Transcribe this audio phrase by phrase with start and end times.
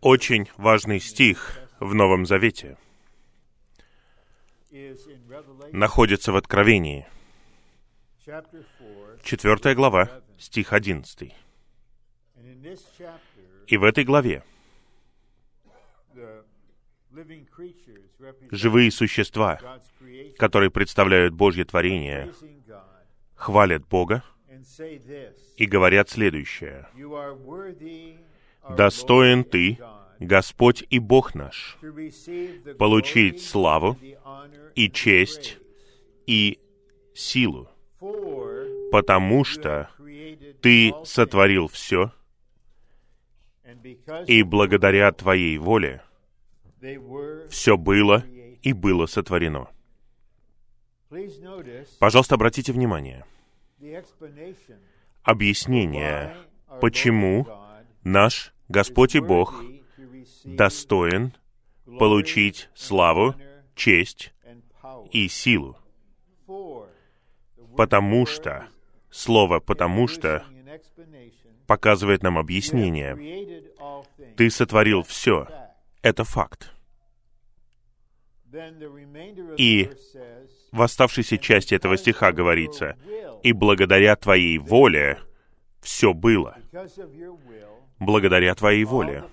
[0.00, 2.76] Очень важный стих в Новом Завете
[5.72, 7.06] находится в Откровении.
[9.22, 11.34] Четвертая глава, стих одиннадцатый.
[13.66, 14.44] И в этой главе
[18.50, 19.80] живые существа,
[20.38, 22.32] которые представляют Божье творение,
[23.34, 24.22] хвалят Бога
[25.56, 26.86] и говорят следующее.
[28.76, 29.78] «Достоин Ты,
[30.20, 31.78] Господь и Бог наш,
[32.78, 33.96] получить славу
[34.74, 35.58] и честь
[36.26, 36.58] и
[37.14, 37.68] силу,
[38.90, 39.90] потому что
[40.60, 42.12] Ты сотворил все,
[44.26, 46.02] и благодаря Твоей воле
[47.48, 48.24] все было
[48.62, 49.68] и было сотворено.
[51.98, 53.24] Пожалуйста, обратите внимание.
[55.22, 56.36] Объяснение,
[56.80, 57.46] почему
[58.08, 59.62] наш Господь и Бог
[60.44, 61.34] достоин
[61.98, 63.34] получить славу,
[63.74, 64.32] честь
[65.12, 65.76] и силу.
[67.76, 68.66] Потому что,
[69.10, 70.44] слово «потому что»
[71.66, 73.14] показывает нам объяснение.
[74.36, 75.46] Ты сотворил все.
[76.02, 76.72] Это факт.
[79.58, 79.90] И
[80.72, 82.96] в оставшейся части этого стиха говорится,
[83.42, 85.20] «И благодаря Твоей воле
[85.80, 86.56] все было».
[87.98, 89.24] Благодаря Твоей воле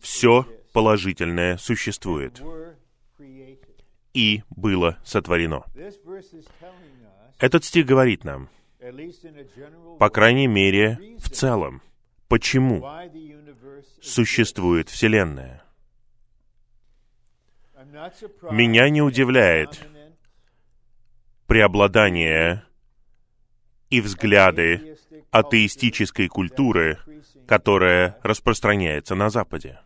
[0.00, 2.42] все положительное существует
[4.14, 5.64] и было сотворено.
[7.38, 8.48] Этот стих говорит нам,
[9.98, 11.82] по крайней мере, в целом,
[12.28, 12.84] почему
[14.00, 15.62] существует Вселенная.
[18.50, 19.86] Меня не удивляет
[21.46, 22.64] преобладание
[23.88, 24.96] и взгляды
[25.30, 26.98] атеистической культуры,
[27.48, 29.80] которая распространяется на Западе.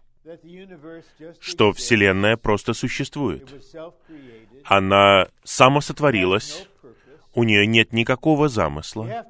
[1.40, 3.48] Что Вселенная просто существует.
[4.64, 6.68] Она самосотворилась,
[7.34, 9.26] у нее нет никакого замысла.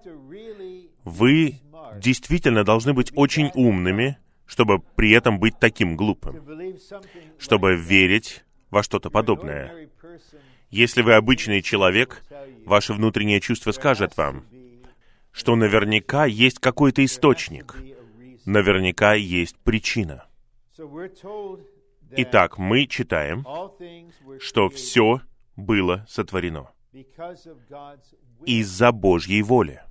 [1.05, 1.61] Вы
[1.99, 6.43] действительно должны быть очень умными, чтобы при этом быть таким глупым,
[7.39, 9.91] чтобы верить во что-то подобное.
[10.71, 12.23] Если вы обычный человек,
[12.65, 14.47] ваше внутреннее чувство скажет вам,
[15.33, 17.77] что наверняка есть какой-то источник,
[18.45, 20.27] наверняка есть причина.
[22.11, 23.47] Итак, мы читаем,
[24.41, 25.21] что все
[25.57, 26.71] было сотворено
[28.45, 29.83] из-за Божьей воли.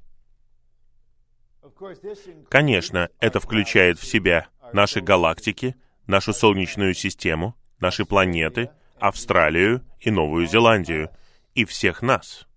[2.49, 5.75] Конечно, это включает в себя наши галактики,
[6.05, 11.09] нашу Солнечную систему, наши планеты, Австралию и Новую Зеландию,
[11.55, 12.47] и всех нас.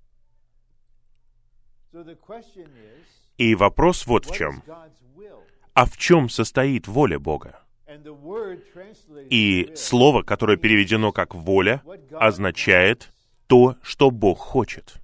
[3.38, 4.62] И вопрос вот в чем.
[5.74, 7.60] А в чем состоит воля Бога?
[9.30, 13.12] И слово, которое переведено как «воля», означает
[13.46, 14.94] то, что Бог хочет.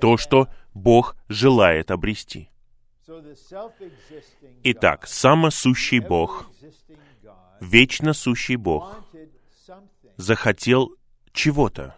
[0.00, 2.50] То, что Бог желает обрести.
[4.64, 6.50] Итак, самосущий Бог,
[7.60, 9.04] вечно сущий Бог,
[10.16, 10.90] захотел
[11.32, 11.96] чего-то.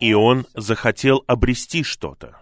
[0.00, 2.36] И Он захотел обрести что-то.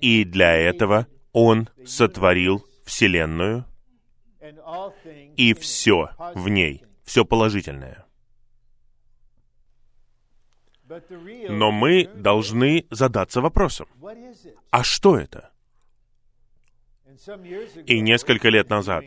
[0.00, 3.64] И для этого Он сотворил Вселенную
[5.36, 8.06] и все в ней, все положительное.
[11.48, 13.86] Но мы должны задаться вопросом,
[14.70, 15.50] а что это?
[17.86, 19.04] И несколько лет назад,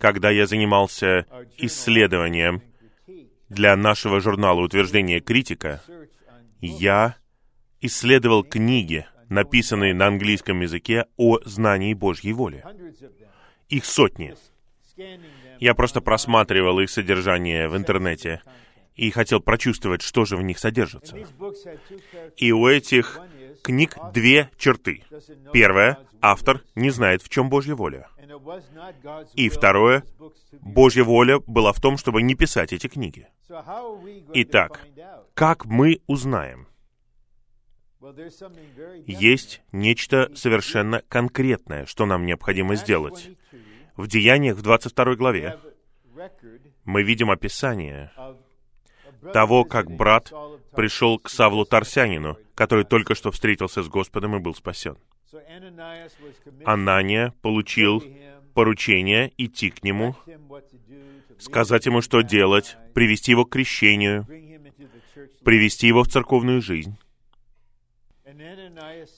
[0.00, 1.26] когда я занимался
[1.56, 2.62] исследованием
[3.48, 5.82] для нашего журнала «Утверждение критика»,
[6.60, 7.16] я
[7.80, 12.64] исследовал книги, написанные на английском языке о знании Божьей воли.
[13.68, 14.34] Их сотни.
[15.58, 18.42] Я просто просматривал их содержание в интернете
[18.94, 21.16] и хотел прочувствовать, что же в них содержится.
[22.36, 23.20] И у этих
[23.62, 25.02] книг две черты.
[25.52, 28.08] Первое— автор не знает, в чем Божья воля.
[29.34, 30.04] И второе—
[30.60, 33.28] Божья воля была в том, чтобы не писать эти книги.
[34.34, 34.80] Итак,
[35.34, 36.66] как мы узнаем?
[39.06, 43.30] Есть нечто совершенно конкретное, что нам необходимо сделать.
[43.96, 45.58] В Деяниях в 22 главе
[46.84, 48.10] мы видим описание
[49.32, 50.32] того, как брат
[50.74, 54.96] пришел к Савлу Тарсянину, который только что встретился с Господом и был спасен.
[56.64, 58.02] Анания получил
[58.54, 60.16] поручение идти к нему,
[61.38, 64.26] сказать ему, что делать, привести его к крещению,
[65.44, 66.96] привести его в церковную жизнь.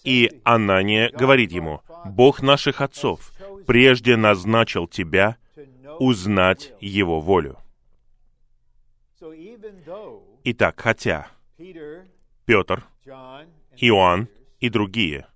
[0.05, 3.33] И Анания говорит ему, «Бог наших отцов
[3.67, 5.37] прежде назначил тебя
[5.99, 7.59] узнать Его волю».
[10.45, 11.29] Итак, хотя
[12.45, 12.85] Петр,
[13.77, 14.29] Иоанн
[14.61, 15.27] и другие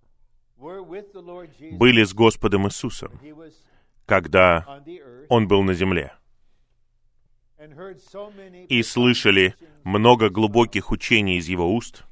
[0.59, 3.21] были с Господом Иисусом,
[4.05, 4.83] когда
[5.29, 6.13] Он был на земле,
[8.69, 12.05] и слышали много глубоких учений из его уст,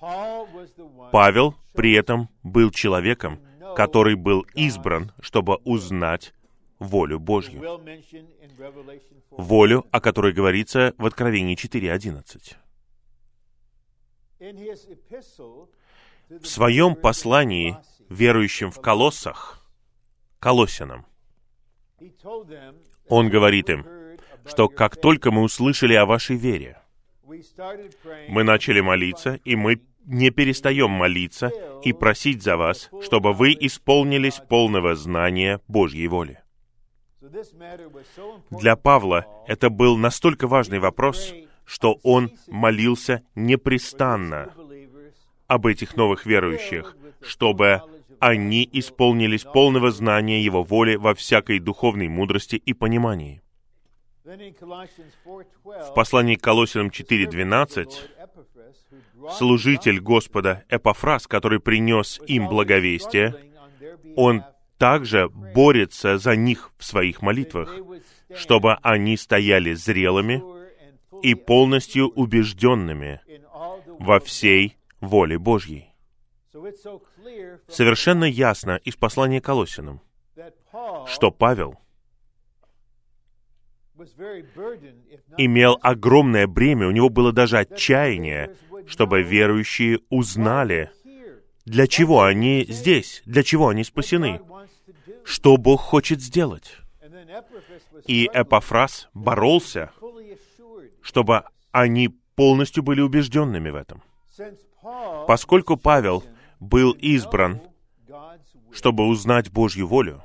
[0.00, 3.40] Павел при этом был человеком,
[3.76, 6.32] который был избран, чтобы узнать
[6.78, 7.60] волю Божью.
[9.30, 12.56] Волю, о которой говорится в Откровении 4.11.
[16.28, 17.76] В своем послании
[18.08, 19.66] верующим в Колоссах,
[20.38, 21.06] Колоссянам,
[23.08, 23.84] он говорит им,
[24.46, 26.80] что как только мы услышали о вашей вере,
[28.28, 31.50] мы начали молиться, и мы не перестаем молиться
[31.84, 36.40] и просить за вас, чтобы вы исполнились полного знания Божьей воли.
[38.50, 41.34] Для Павла это был настолько важный вопрос,
[41.64, 44.54] что он молился непрестанно
[45.46, 47.82] об этих новых верующих, чтобы
[48.20, 53.42] они исполнились полного знания Его воли во всякой духовной мудрости и понимании.
[54.28, 57.90] В послании к Колоссянам 4.12
[59.38, 63.34] служитель Господа Эпофраз, который принес им благовестие,
[64.16, 64.44] он
[64.76, 67.74] также борется за них в своих молитвах,
[68.34, 70.42] чтобы они стояли зрелыми
[71.22, 73.22] и полностью убежденными
[73.98, 75.94] во всей воле Божьей.
[77.66, 80.02] Совершенно ясно из послания Колосинам,
[81.06, 81.78] что Павел
[85.36, 88.54] имел огромное бремя, у него было даже отчаяние,
[88.86, 90.90] чтобы верующие узнали,
[91.64, 94.40] для чего они здесь, для чего они спасены,
[95.24, 96.76] что Бог хочет сделать.
[98.06, 99.90] И Эпофраз боролся,
[101.02, 104.02] чтобы они полностью были убежденными в этом.
[105.26, 106.24] Поскольку Павел
[106.60, 107.60] был избран,
[108.72, 110.22] чтобы узнать Божью волю,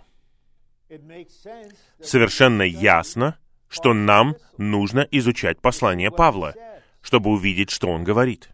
[2.01, 3.37] совершенно ясно,
[3.73, 6.53] что нам нужно изучать послание Павла,
[7.01, 8.49] чтобы увидеть, что он говорит.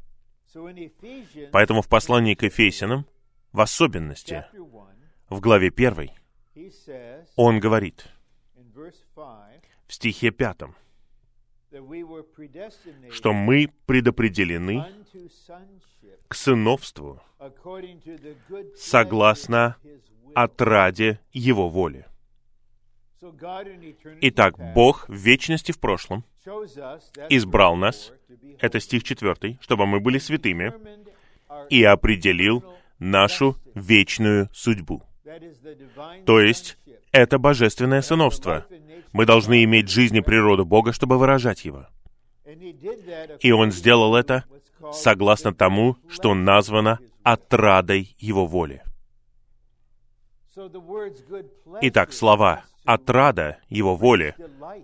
[1.51, 3.05] Поэтому в послании к Ефесянам,
[3.51, 4.45] в особенности,
[5.29, 6.09] в главе 1,
[7.35, 8.07] он говорит
[9.87, 10.57] в стихе 5,
[13.11, 14.85] что мы предопределены
[16.29, 17.21] к сыновству
[18.77, 19.75] согласно
[20.33, 22.05] отраде Его воли.
[24.21, 26.23] Итак, Бог в вечности в прошлом
[27.29, 28.13] избрал нас,
[28.59, 30.73] это стих 4, чтобы мы были святыми,
[31.69, 32.63] и определил
[32.99, 35.03] нашу вечную судьбу.
[36.25, 36.77] То есть,
[37.11, 38.65] это божественное сыновство.
[39.11, 41.87] Мы должны иметь жизнь и природу Бога, чтобы выражать Его.
[43.39, 44.45] И Он сделал это
[44.93, 48.81] согласно тому, что названо отрадой Его воли.
[51.81, 54.35] Итак, слова «отрада Его воли»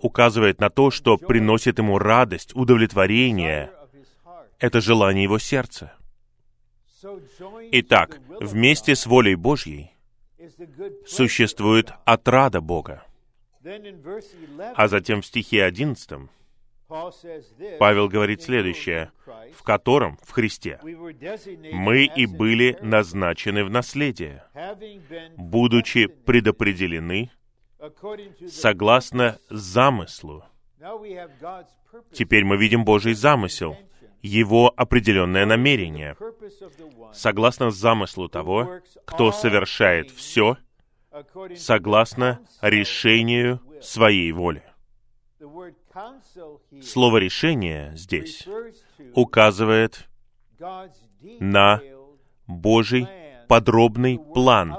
[0.01, 3.71] указывает на то, что приносит Ему радость, удовлетворение.
[4.59, 5.93] Это желание Его сердца.
[7.71, 9.91] Итак, вместе с волей Божьей
[11.07, 13.03] существует отрада Бога.
[14.75, 16.29] А затем в стихе 11
[17.79, 19.11] Павел говорит следующее,
[19.53, 24.43] в котором, в Христе, мы и были назначены в наследие,
[25.37, 27.31] будучи предопределены
[28.47, 30.43] согласно замыслу.
[32.11, 33.77] Теперь мы видим Божий замысел,
[34.21, 36.15] Его определенное намерение,
[37.13, 40.57] согласно замыслу того, кто совершает все,
[41.55, 44.63] согласно решению своей воли.
[46.81, 48.45] Слово «решение» здесь
[49.13, 50.09] указывает
[51.39, 51.81] на
[52.47, 53.07] Божий
[53.47, 54.75] подробный план,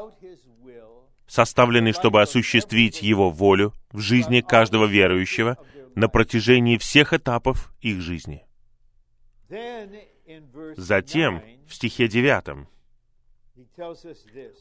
[1.27, 5.57] составленный, чтобы осуществить Его волю в жизни каждого верующего
[5.95, 8.45] на протяжении всех этапов их жизни.
[10.77, 12.67] Затем, в стихе 9,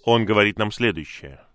[0.06, 1.42] он говорит нам следующее—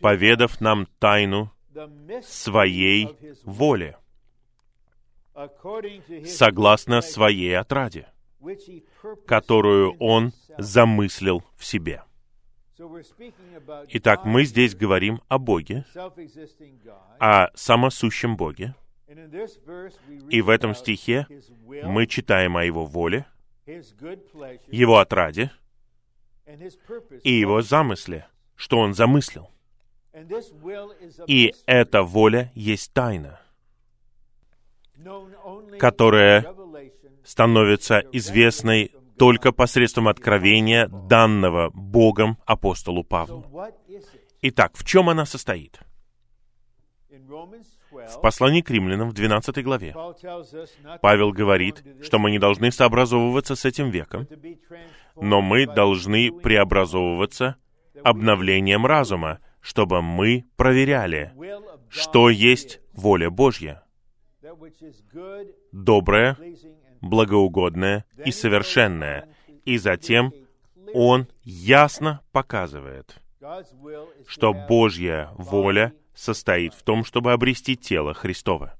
[0.00, 1.50] поведав нам тайну
[2.22, 3.08] своей
[3.44, 3.96] воли,
[6.26, 8.08] согласно своей отраде,
[9.26, 12.02] которую Он замыслил в себе.
[13.88, 15.84] Итак, мы здесь говорим о Боге,
[17.18, 18.74] о самосущем Боге,
[20.30, 21.26] И в этом стихе
[21.66, 23.26] мы читаем о Его воле,
[23.66, 25.50] Его отраде
[27.24, 28.26] и Его замысле,
[28.60, 29.50] что Он замыслил.
[31.26, 33.40] И эта воля есть тайна,
[35.78, 36.54] которая
[37.24, 43.46] становится известной только посредством откровения, данного Богом апостолу Павлу.
[44.42, 45.80] Итак, в чем она состоит?
[47.08, 49.94] В послании к римлянам в 12 главе
[51.00, 54.28] Павел говорит, что мы не должны сообразовываться с этим веком,
[55.16, 57.56] но мы должны преобразовываться
[58.04, 61.32] обновлением разума, чтобы мы проверяли,
[61.88, 63.82] что есть воля Божья,
[65.72, 66.36] добрая,
[67.00, 69.28] благоугодная и совершенная.
[69.64, 70.32] И затем
[70.94, 73.20] Он ясно показывает,
[74.26, 78.76] что Божья воля состоит в том, чтобы обрести тело Христова.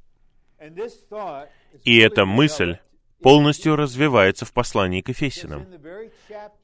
[1.84, 2.78] И эта мысль
[3.22, 5.66] полностью развивается в послании к Ефесянам,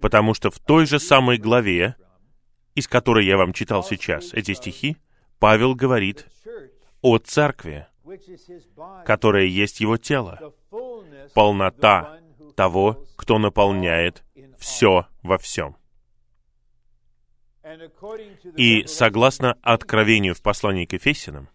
[0.01, 1.97] потому что в той же самой главе,
[2.77, 4.99] из которой я вам читал сейчас эти стихи,
[5.41, 6.27] Павел говорит
[7.01, 7.87] о церкви,
[9.05, 10.55] которая есть его тело,
[11.35, 12.21] полнота
[12.55, 14.23] того, кто наполняет
[14.59, 15.77] все во всем.
[18.57, 21.49] И согласно откровению в послании к Ефесянам,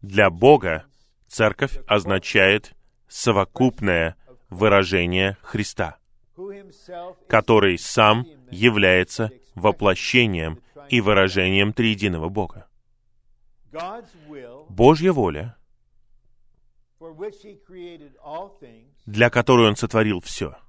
[0.00, 0.86] для Бога
[1.28, 2.74] церковь означает
[3.08, 4.16] совокупное
[4.48, 5.98] выражение Христа,
[7.28, 12.66] который сам является воплощением и выражением триединого Бога.
[14.68, 15.56] Божья воля,
[19.06, 20.56] для которой Он сотворил все—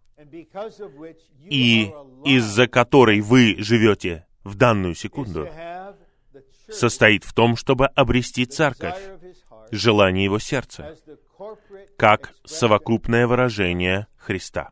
[1.49, 1.93] и
[2.25, 5.47] из-за которой вы живете в данную секунду,
[6.69, 8.97] состоит в том, чтобы обрести церковь,
[9.71, 10.95] желание его сердца,
[11.97, 14.71] как совокупное выражение Христа.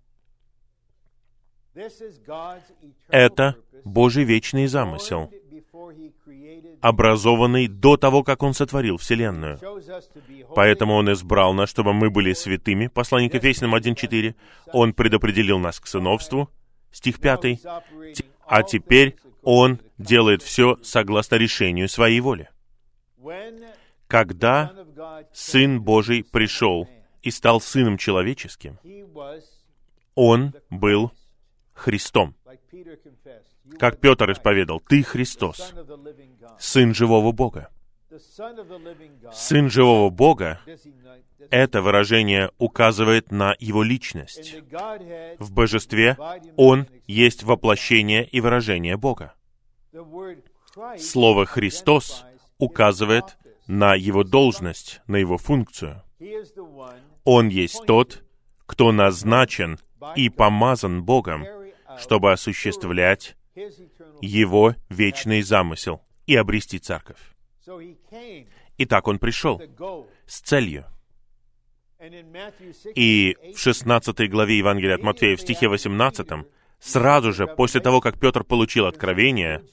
[3.09, 5.31] Это Божий вечный замысел,
[6.81, 9.59] образованный до того, как Он сотворил Вселенную.
[10.55, 12.87] Поэтому Он избрал нас, чтобы мы были святыми.
[12.87, 14.35] Послание к Ефесянам 1.4.
[14.73, 16.49] Он предопределил нас к сыновству.
[16.91, 17.59] Стих 5.
[18.45, 22.49] А теперь Он делает все согласно решению своей воли.
[24.07, 24.73] Когда
[25.33, 26.87] Сын Божий пришел
[27.21, 28.79] и стал Сыном Человеческим,
[30.15, 31.11] Он был
[31.79, 32.35] Христом.
[33.77, 35.73] Как Петр исповедал, «Ты Христос,
[36.59, 37.69] Сын живого Бога».
[39.31, 40.59] Сын живого Бога—
[41.51, 44.55] это выражение указывает на Его личность.
[45.37, 46.17] В Божестве
[46.57, 49.35] Он есть воплощение и выражение Бога.
[50.97, 52.25] Слово «Христос»
[52.57, 56.01] указывает на Его должность, на Его функцию.
[57.23, 58.23] Он есть тот,
[58.65, 59.79] кто назначен
[60.15, 61.45] и помазан Богом,
[61.99, 63.35] чтобы осуществлять
[64.21, 67.19] Его вечный замысел и обрести церковь.
[68.77, 69.61] Итак, он пришел
[70.25, 70.85] с целью.
[72.95, 76.27] И в 16 главе Евангелия от Матфея, в стихе 18,
[76.79, 79.63] сразу же после того, как Петр получил откровение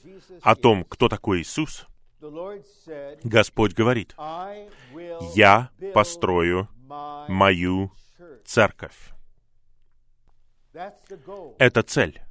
[0.41, 1.87] о том, кто такой Иисус,
[3.23, 4.15] Господь говорит,
[5.35, 6.67] «Я построю
[7.29, 7.91] мою
[8.45, 9.16] церковь».
[11.57, 12.21] Это цель.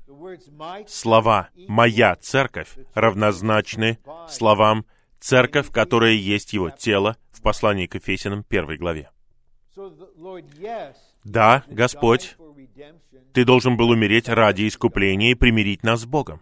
[0.87, 3.99] Слова «моя церковь» равнозначны
[4.29, 4.87] словам
[5.19, 9.11] церковь, которая есть его тело в послании к Ефесянам первой главе.
[11.25, 12.37] Да, Господь,
[13.33, 16.41] Ты должен был умереть ради искупления и примирить нас с Богом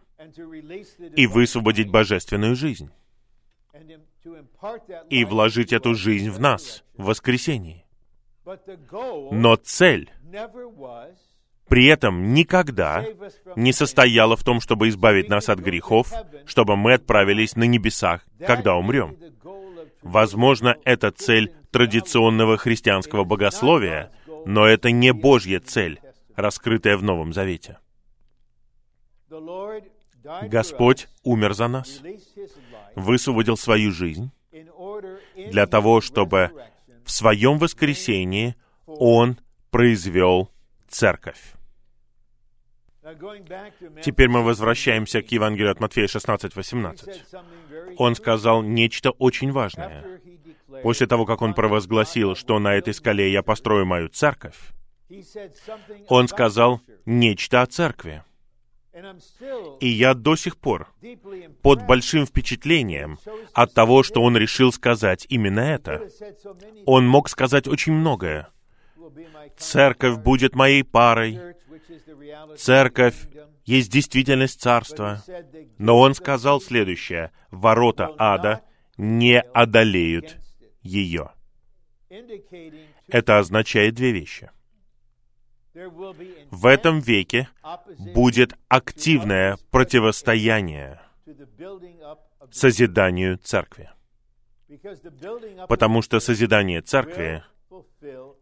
[1.17, 2.91] и высвободить божественную жизнь
[5.11, 7.85] и вложить эту жизнь в нас в воскресении.
[8.45, 10.11] Но цель
[11.69, 13.05] при этом никогда
[13.57, 16.13] не состояло в том, чтобы избавить нас от грехов,
[16.47, 19.17] чтобы мы отправились на небесах, когда умрем.
[20.03, 24.13] Возможно, это цель традиционного христианского богословия,
[24.45, 25.99] но это не Божья цель,
[26.37, 27.79] раскрытая в Новом Завете.
[30.43, 32.03] Господь умер за нас,
[32.95, 34.31] высвободил свою жизнь
[35.51, 36.51] для того, чтобы
[37.05, 38.55] в своем воскресении
[38.87, 39.39] Он
[39.71, 40.51] произвел
[40.95, 41.55] церковь.
[44.03, 47.97] Теперь мы возвращаемся к Евангелию от Матфея 16:18.
[47.99, 50.21] Он сказал нечто очень важное.
[50.83, 54.57] После того, как он провозгласил, что на этой скале я построю мою церковь,
[56.09, 58.25] он сказал нечто о церкви.
[59.81, 60.89] И я до сих пор
[61.63, 63.19] под большим впечатлением
[63.53, 66.09] от того, что он решил сказать именно это.
[66.87, 68.49] Он мог сказать очень многое.
[69.57, 71.57] Церковь будет моей парой.
[72.57, 73.17] Церковь
[73.65, 75.23] есть действительность царства.
[75.79, 77.31] Но он сказал следующее.
[77.51, 78.63] Ворота ада
[78.97, 80.37] не одолеют
[80.83, 81.31] ее.
[83.09, 84.51] Это означает две вещи.
[86.51, 87.49] В этом веке
[87.99, 91.01] будет активное противостояние
[92.53, 93.91] созиданию церкви.
[95.69, 97.45] Потому что созидание церкви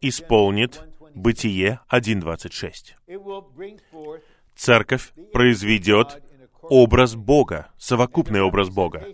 [0.02, 0.82] исполнит
[1.14, 2.94] Бытие 1.26.
[4.54, 6.22] Церковь произведет
[6.62, 9.06] образ Бога, совокупный образ Бога,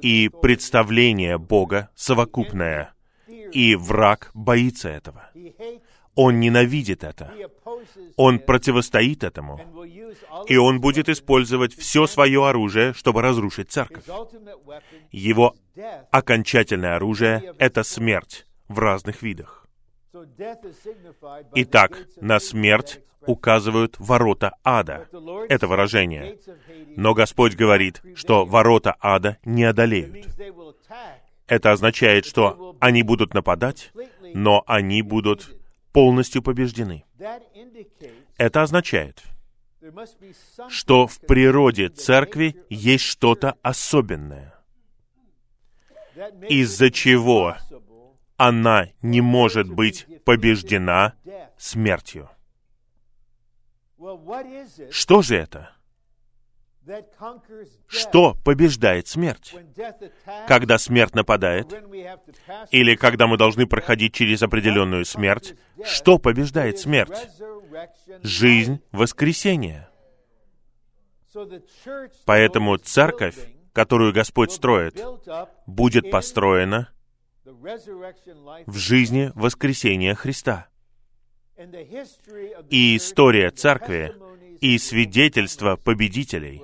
[0.00, 2.94] и представление Бога совокупное.
[3.52, 5.30] И враг боится этого.
[6.14, 7.32] Он ненавидит это.
[8.16, 9.60] Он противостоит этому.
[10.46, 14.04] И он будет использовать все свое оружие, чтобы разрушить церковь.
[15.10, 15.54] Его
[16.10, 19.61] окончательное оружие— это смерть в разных видах.
[21.54, 25.08] Итак, на смерть указывают ворота ада.
[25.48, 26.38] Это выражение.
[26.96, 30.26] Но Господь говорит, что ворота ада не одолеют.
[31.46, 33.92] Это означает, что они будут нападать,
[34.34, 35.56] но они будут
[35.92, 37.04] полностью побеждены.
[38.36, 39.22] Это означает,
[40.68, 44.54] что в природе церкви есть что-то особенное,
[46.48, 47.56] из-за чего
[48.42, 51.14] она не может быть побеждена
[51.56, 52.28] смертью.
[54.90, 55.70] Что же это?
[57.86, 59.54] Что побеждает смерть?
[60.48, 61.72] Когда смерть нападает,
[62.72, 67.28] или когда мы должны проходить через определенную смерть, что побеждает смерть?
[68.24, 69.88] Жизнь воскресения.
[72.24, 73.36] Поэтому церковь,
[73.72, 75.00] которую Господь строит,
[75.68, 76.92] будет построена
[77.44, 80.68] в жизни воскресения Христа.
[82.70, 84.14] И история церкви
[84.60, 86.62] и свидетельства победителей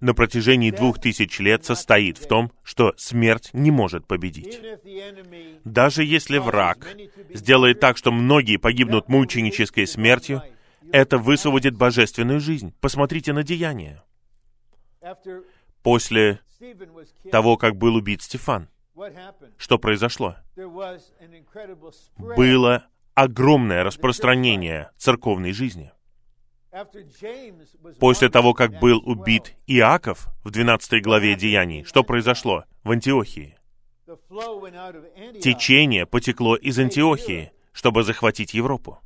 [0.00, 4.60] на протяжении двух тысяч лет состоит в том, что смерть не может победить.
[5.64, 6.94] Даже если враг
[7.32, 10.42] сделает так, что многие погибнут мученической смертью,
[10.92, 12.74] это высвободит божественную жизнь.
[12.80, 14.02] Посмотрите на деяния.
[15.84, 16.40] После
[17.30, 18.68] того, как был убит Стефан,
[19.58, 20.36] что произошло?
[22.16, 25.92] Было огромное распространение церковной жизни.
[28.00, 33.58] После того, как был убит Иаков в 12 главе Деяний, что произошло в Антиохии?
[35.42, 39.00] Течение потекло из Антиохии, чтобы захватить Европу.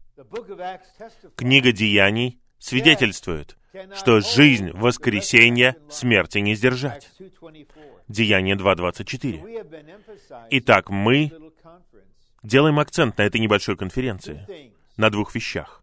[1.35, 3.58] Книга Деяний свидетельствует,
[3.95, 7.11] что жизнь воскресения смерти не сдержать.
[8.09, 10.47] Деяние 2.24.
[10.51, 11.33] Итак, мы
[12.43, 15.83] делаем акцент на этой небольшой конференции на двух вещах,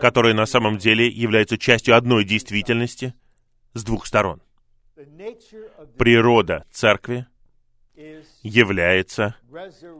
[0.00, 3.14] которые на самом деле являются частью одной действительности
[3.74, 4.42] с двух сторон.
[5.96, 7.26] Природа церкви
[8.42, 9.36] является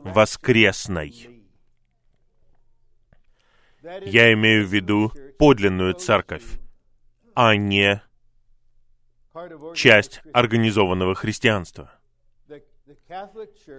[0.03, 1.41] воскресной.
[4.05, 6.43] Я имею в виду подлинную церковь,
[7.41, 8.03] а не
[9.73, 11.91] часть организованного христианства.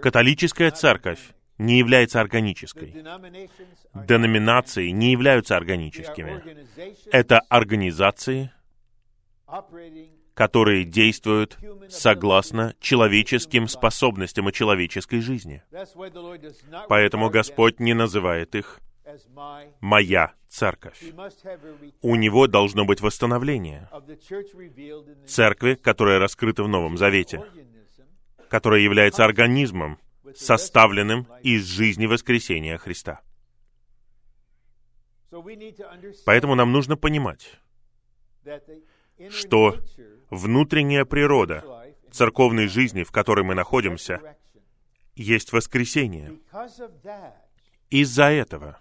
[0.03, 1.21] Католическая церковь
[1.59, 2.91] не является органической.
[3.95, 6.43] Деноминации не являются органическими.
[7.13, 8.51] Это организации,
[10.35, 11.57] которые действуют
[11.89, 15.63] согласно человеческим способностям и человеческой жизни.
[16.89, 18.81] Поэтому Господь не называет их
[19.81, 21.03] «моя церковь».
[22.01, 23.89] У него должно быть восстановление
[25.27, 27.45] церкви, которая раскрыта в Новом Завете,
[28.49, 29.99] которая является организмом,
[30.35, 33.21] составленным из жизни воскресения Христа.
[36.27, 37.59] Поэтому нам нужно понимать,
[39.31, 39.77] что
[40.31, 41.65] внутренняя природа
[42.11, 44.37] церковной жизни, в которой мы находимся,
[45.15, 46.39] есть воскресение.
[47.93, 48.81] Из-за этого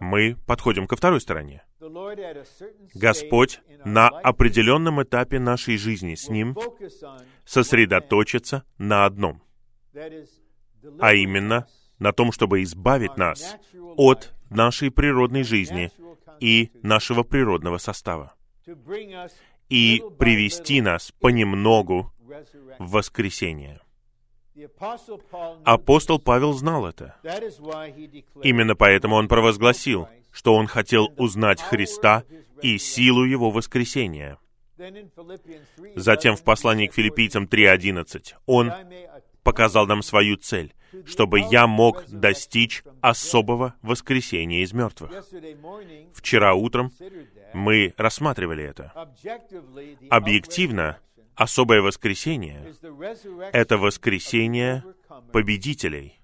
[0.00, 1.64] мы подходим ко второй стороне.
[2.94, 6.56] Господь на определенном этапе нашей жизни с Ним
[7.44, 9.42] сосредоточится на одном
[11.00, 11.66] а именно
[11.98, 13.56] на том, чтобы избавить нас
[13.96, 15.90] от нашей природной жизни
[16.40, 18.34] и нашего природного состава
[19.68, 22.12] и привести нас понемногу
[22.78, 23.80] в воскресение.
[25.64, 27.16] Апостол Павел знал это.
[28.42, 32.24] Именно поэтому он провозгласил, что он хотел узнать Христа
[32.62, 34.38] и силу Его воскресения.
[35.94, 38.72] Затем в послании к филиппийцам 3.11 он
[39.42, 45.12] показал нам свою цель, чтобы я мог достичь особого воскресения из мертвых.
[46.12, 46.92] Вчера утром
[47.54, 48.92] мы рассматривали это.
[50.10, 50.98] Объективно,
[51.36, 52.74] особое воскресение—
[53.52, 54.84] это воскресение
[55.32, 56.20] победителей,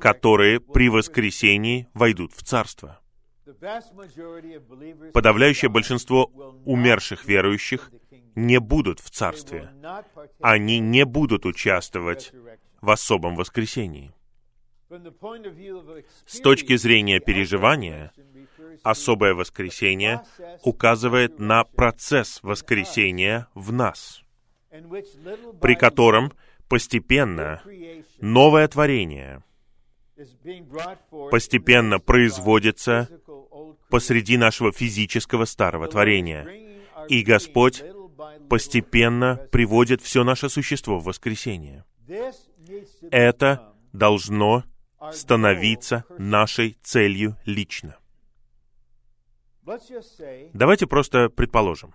[0.00, 3.00] которые при воскресении войдут в Царство.
[5.12, 6.26] Подавляющее большинство
[6.64, 7.90] умерших верующих
[8.36, 9.70] не будут в Царстве.
[10.40, 12.32] Они не будут участвовать
[12.80, 14.12] в особом воскресении.
[16.26, 18.12] С точки зрения переживания,
[18.82, 20.22] особое воскресение
[20.62, 24.22] указывает на процесс воскресения в нас,
[25.60, 26.32] при котором
[26.68, 27.62] постепенно
[28.20, 29.42] новое творение
[31.30, 33.08] постепенно производится
[33.88, 36.46] посреди нашего физического старого творения.
[37.08, 37.82] И Господь
[38.48, 41.84] постепенно приводит все наше существо в воскресение.
[43.10, 44.64] Это должно
[45.12, 47.96] становиться нашей целью лично.
[50.52, 51.94] Давайте просто предположим,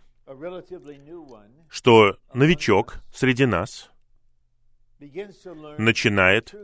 [1.70, 3.92] что новичок среди нас
[5.78, 6.56] начинает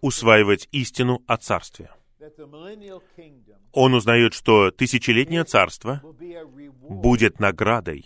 [0.00, 1.90] усваивать истину о Царстве.
[3.72, 6.00] Он узнает, что тысячелетнее царство
[6.88, 8.04] будет наградой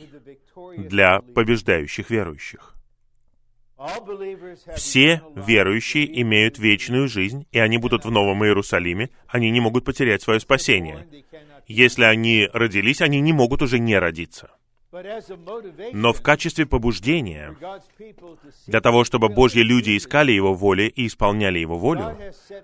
[0.77, 2.75] для побеждающих верующих.
[4.77, 10.23] Все верующие имеют вечную жизнь, и они будут в Новом Иерусалиме, они не могут потерять
[10.23, 11.07] свое спасение.
[11.66, 14.51] Если они родились, они не могут уже не родиться.
[15.92, 17.57] Но в качестве побуждения,
[18.66, 22.18] для того, чтобы Божьи люди искали Его воли и исполняли Его волю,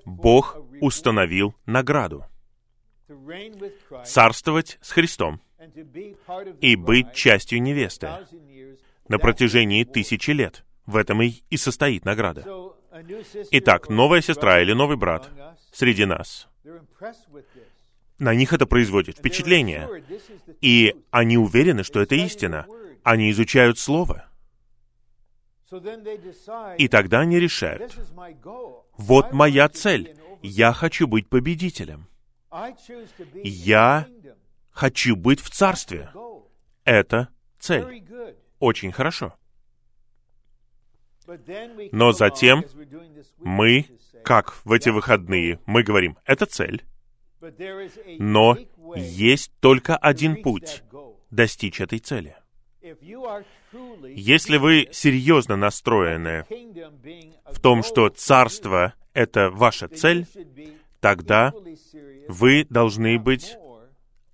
[0.04, 2.26] Бог установил награду.
[4.04, 5.40] Царствовать с Христом
[6.60, 8.10] и быть частью невесты
[9.08, 10.64] на протяжении тысячи лет.
[10.84, 12.46] В этом и, и состоит награда.
[13.50, 15.30] Итак, новая сестра или новый брат
[15.72, 16.48] среди нас
[18.18, 19.88] на них это производит впечатление.
[20.60, 22.66] И они уверены, что это истина.
[23.02, 24.26] Они изучают Слово.
[26.78, 27.94] И тогда они решают,
[28.96, 30.16] вот моя цель.
[30.42, 32.08] Я хочу быть победителем.
[33.44, 34.06] Я
[34.70, 36.10] хочу быть в Царстве.
[36.84, 37.28] Это
[37.58, 38.04] цель.
[38.58, 39.34] Очень хорошо.
[41.92, 42.64] Но затем
[43.36, 43.86] мы,
[44.24, 46.84] как в эти выходные, мы говорим, это цель.
[48.18, 48.56] Но
[48.96, 50.82] есть только один путь
[51.30, 52.36] достичь этой цели.
[54.04, 56.44] Если вы серьезно настроены
[57.44, 60.26] в том, что царство— это ваша цель,
[61.00, 61.52] тогда
[62.28, 63.56] вы должны быть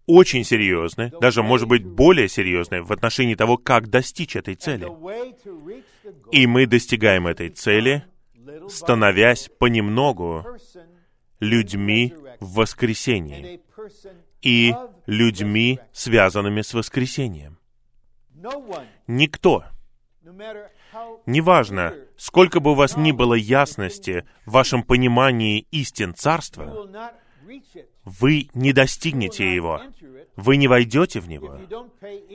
[0.06, 4.86] очень серьезны, даже, может быть, более серьезны в отношении того, как достичь этой цели.
[6.30, 8.04] И мы достигаем этой цели,
[8.68, 10.44] становясь понемногу
[11.40, 13.60] людьми в воскресении
[14.42, 14.74] и
[15.06, 17.58] людьми, связанными с воскресением.
[19.06, 19.64] Никто,
[21.26, 26.88] неважно, сколько бы у вас ни было ясности в вашем понимании истин Царства,
[28.04, 29.80] вы не достигнете его,
[30.36, 31.58] вы не войдете в него,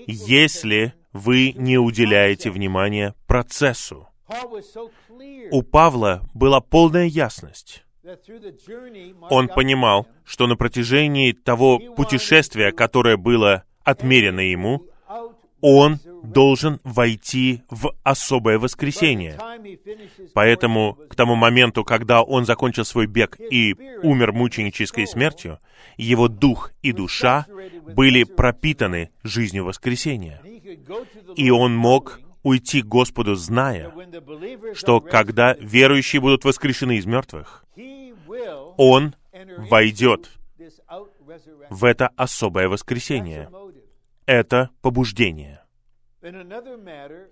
[0.08, 4.08] если вы не уделяете внимания процессу.
[5.52, 7.84] У Павла была полная ясность.
[9.30, 14.86] Он понимал, что на протяжении того путешествия, которое было отмерено ему,
[15.62, 19.38] он должен войти в особое воскресение.
[20.34, 25.60] Поэтому к тому моменту, когда он закончил свой бег и умер мученической смертью,
[25.98, 27.46] его дух и душа
[27.96, 30.42] были пропитаны жизнью воскресения.
[31.36, 33.92] И он мог уйти к Господу, зная,
[34.74, 37.66] что когда верующие будут воскрешены из мертвых,
[38.78, 39.16] он
[39.70, 40.30] войдет
[41.70, 43.50] в это особое воскресение.
[44.26, 45.64] Это побуждение.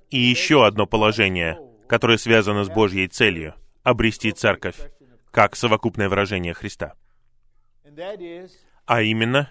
[0.10, 4.78] И еще одно положение, которое связано с Божьей целью— обрести церковь,
[5.32, 6.94] как совокупное выражение Христа.
[8.86, 9.50] А именно,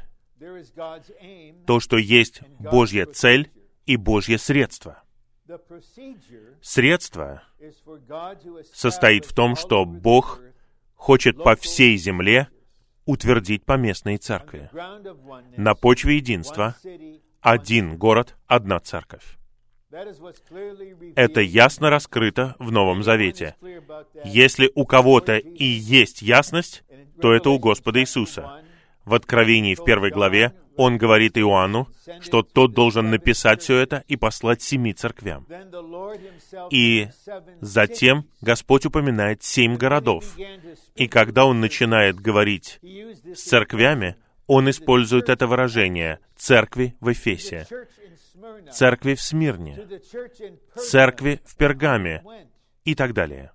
[1.67, 3.51] то, что есть Божья цель
[3.87, 5.03] и Божье средство.
[6.61, 7.43] Средство
[8.73, 10.41] состоит в том, что Бог
[10.95, 12.49] хочет по всей земле
[13.05, 14.71] утвердить поместные церкви.
[15.57, 16.77] На почве единства
[17.41, 19.39] один город, одна церковь.
[21.15, 23.55] Это ясно раскрыто в Новом Завете.
[24.25, 26.83] Если у кого-то и есть ясность,
[27.21, 28.63] то это у Господа Иисуса.
[29.05, 31.89] В Откровении в первой главе он говорит Иоанну,
[32.21, 35.47] что тот должен написать все это и послать семи церквям.
[36.71, 37.09] И
[37.61, 40.37] затем Господь упоминает семь городов.
[40.95, 47.67] И когда он начинает говорить с церквями, он использует это выражение «церкви в Эфесе»,
[48.73, 49.89] «церкви в Смирне»,
[50.77, 52.23] «церкви в Пергаме»
[52.85, 53.53] и так далее.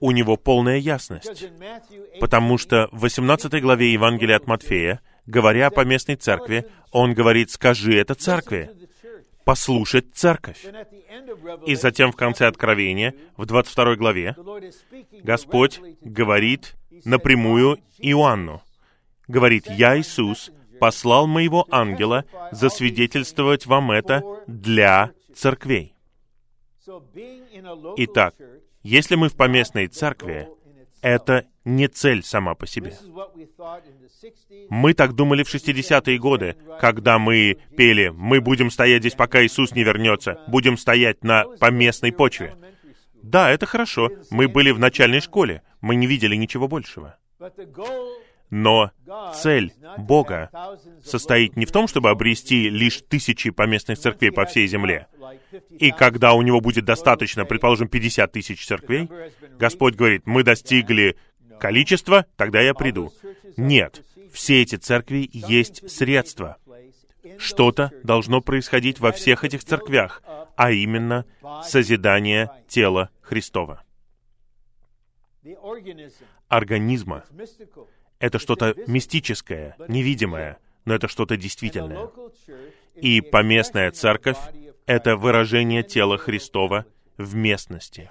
[0.00, 1.48] У него полная ясность,
[2.18, 7.96] потому что в 18 главе Евангелия от Матфея, говоря о поместной церкви, он говорит «скажи
[7.96, 8.70] это церкви»,
[9.44, 10.64] послушать церковь.
[11.66, 14.36] И затем в конце Откровения, в 22 главе,
[15.22, 18.62] Господь говорит напрямую Иоанну,
[19.28, 25.94] говорит, «Я, Иисус, послал моего ангела засвидетельствовать вам это для церквей».
[27.96, 28.34] Итак,
[28.82, 30.48] если мы в поместной церкви,
[31.02, 32.94] это не цель сама по себе.
[34.68, 39.72] Мы так думали в 60-е годы, когда мы пели «Мы будем стоять здесь, пока Иисус
[39.72, 42.56] не вернется, будем стоять на поместной почве».
[43.22, 44.10] Да, это хорошо.
[44.30, 45.62] Мы были в начальной школе.
[45.80, 47.16] Мы не видели ничего большего.
[48.50, 48.90] Но
[49.34, 50.50] цель Бога
[51.04, 55.06] состоит не в том, чтобы обрести лишь тысячи поместных церквей по всей земле.
[55.78, 59.08] И когда у него будет достаточно, предположим, 50 тысяч церквей,
[59.58, 61.16] Господь говорит, мы достигли
[61.60, 63.12] количества, тогда я приду.
[63.56, 66.56] Нет, все эти церкви есть средства.
[67.38, 70.22] Что-то должно происходить во всех этих церквях,
[70.56, 71.26] а именно
[71.64, 73.84] созидание тела Христова.
[76.48, 77.24] Организма
[78.20, 82.10] это что-то мистическое, невидимое, но это что-то действительное.
[82.94, 84.36] И поместная церковь—
[84.86, 86.84] это выражение тела Христова
[87.16, 88.10] в местности.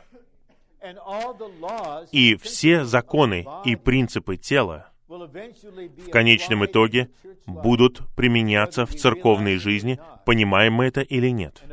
[2.11, 7.09] И все законы и принципы тела в конечном итоге
[7.47, 11.63] будут применяться в церковной жизни, понимаем мы это или нет.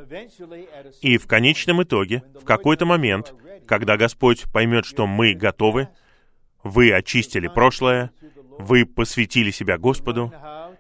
[1.02, 3.34] И в конечном итоге, в какой-то момент,
[3.66, 5.88] когда Господь поймет, что мы готовы,
[6.62, 8.10] вы очистили прошлое,
[8.58, 10.32] вы посвятили себя Господу,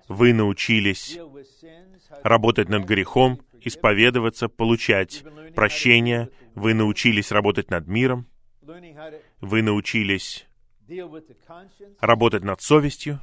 [0.08, 1.18] вы научились
[2.22, 5.24] работать над грехом, исповедоваться, получать
[5.54, 8.28] прощение, вы научились работать над миром,
[9.40, 10.46] вы научились
[12.00, 13.20] работать над совестью,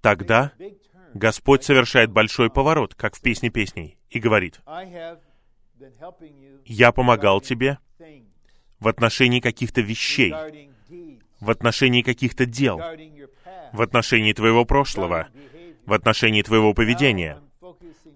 [0.00, 0.52] тогда
[1.12, 4.60] Господь совершает большой поворот, как в песне песней, и говорит,
[6.64, 7.78] «Я помогал тебе
[8.78, 10.32] в отношении каких-то вещей,
[11.40, 12.80] в отношении каких-то дел,
[13.72, 15.28] в отношении твоего прошлого,
[15.84, 17.40] в отношении твоего поведения.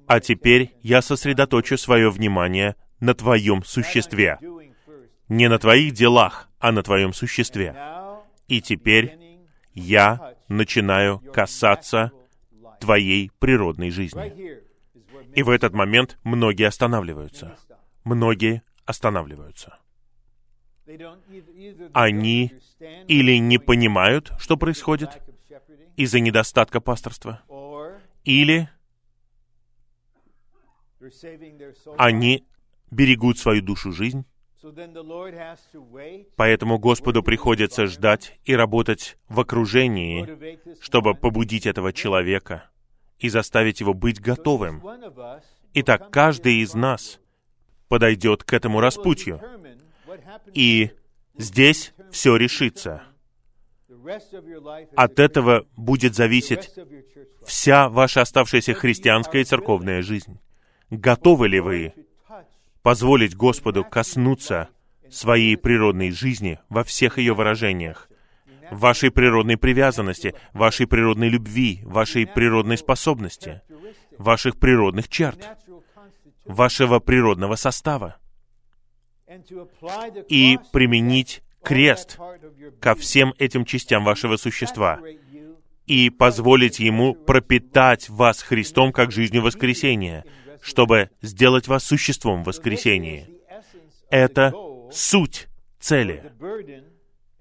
[0.06, 4.38] А теперь я сосредоточу свое внимание на твоем существе.
[5.28, 7.76] Не на твоих делах, а на твоем существе.
[8.48, 9.18] И теперь
[9.74, 12.12] я начинаю касаться
[12.80, 14.60] твоей природной жизни.
[15.34, 17.56] И в этот момент многие останавливаются.
[18.04, 19.78] Многие останавливаются.
[21.92, 22.52] Они
[23.06, 25.10] или не понимают, что происходит
[25.96, 27.42] из-за недостатка пасторства,
[28.24, 28.68] или
[31.96, 32.46] они
[32.90, 34.24] берегут свою душу жизнь,
[36.36, 42.68] Поэтому Господу приходится ждать и работать в окружении, чтобы побудить этого человека
[43.18, 44.82] и заставить его быть готовым.
[45.72, 47.20] Итак, каждый из нас
[47.88, 49.40] подойдет к этому распутью.
[50.52, 50.90] И
[51.36, 53.02] здесь все решится.
[54.96, 56.70] От этого будет зависеть
[57.44, 60.38] вся ваша оставшаяся христианская и церковная жизнь.
[60.90, 61.94] Готовы ли вы
[62.82, 64.68] позволить Господу коснуться
[65.08, 68.08] своей природной жизни во всех ее выражениях,
[68.70, 73.62] вашей природной привязанности, вашей природной любви, вашей природной способности,
[74.18, 75.48] ваших природных черт,
[76.44, 78.16] вашего природного состава.
[80.28, 82.18] И применить крест
[82.80, 85.00] ко всем этим частям вашего существа
[85.86, 90.24] и позволить Ему пропитать вас Христом как жизнью воскресения,
[90.60, 93.28] чтобы сделать вас существом воскресения.
[94.10, 94.52] Это
[94.92, 96.32] суть цели.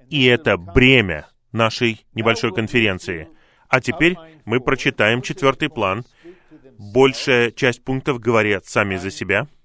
[0.09, 3.27] И это бремя нашей небольшой конференции.
[3.67, 6.05] А теперь мы прочитаем четвертый план.
[6.77, 9.47] Большая часть пунктов говорят сами за себя—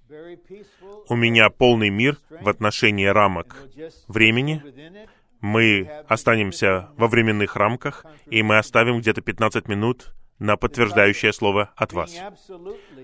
[1.08, 3.56] у меня полный мир в отношении рамок
[4.08, 4.62] времени.
[5.40, 11.92] Мы останемся во временных рамках, и мы оставим где-то 15 минут на подтверждающее слово от
[11.92, 12.14] вас.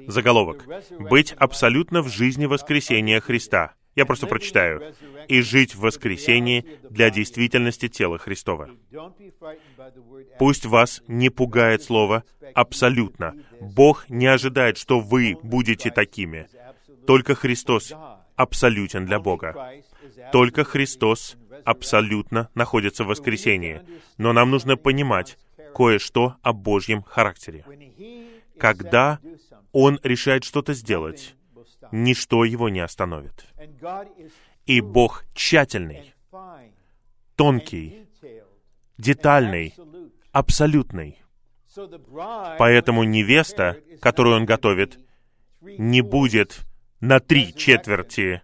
[0.06, 0.66] Заголовок.
[0.98, 3.74] «Быть абсолютно в жизни воскресения Христа».
[3.96, 4.94] Я просто прочитаю.
[5.28, 8.70] «И жить в воскресении для действительности тела Христова».
[10.38, 13.34] Пусть вас не пугает слово «абсолютно».
[13.60, 16.48] Бог не ожидает, что вы будете такими.
[17.06, 17.92] Только Христос
[18.36, 19.54] абсолютен для Бога.
[20.32, 23.82] Только Христос абсолютно находится в воскресении.
[24.18, 25.36] Но нам нужно понимать
[25.74, 27.64] кое-что о Божьем характере.
[28.58, 29.20] Когда
[29.72, 31.34] Он решает что-то сделать,
[31.92, 33.46] ничто его не остановит.
[34.66, 36.14] И Бог тщательный,
[37.36, 38.06] тонкий,
[38.98, 39.74] детальный,
[40.32, 41.22] абсолютный.
[42.58, 44.98] Поэтому невеста, которую он готовит,
[45.60, 46.60] не будет
[47.00, 48.42] на три четверти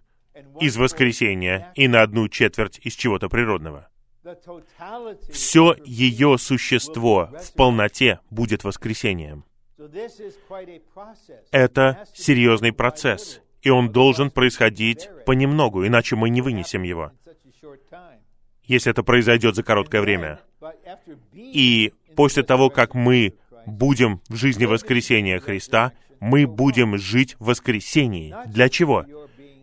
[0.59, 3.89] из воскресения и на одну четверть из чего-то природного.
[5.31, 9.45] Все ее существо в полноте будет воскресением.
[11.51, 17.11] Это серьезный процесс, и он должен происходить понемногу, иначе мы не вынесем его,
[18.63, 20.39] если это произойдет за короткое время.
[21.33, 23.35] И после того, как мы
[23.65, 28.33] будем в жизни воскресения Христа, мы будем жить в воскресении.
[28.47, 29.05] Для чего?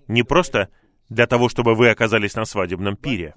[0.07, 0.69] Не просто
[1.09, 3.35] для того, чтобы вы оказались на свадебном пире,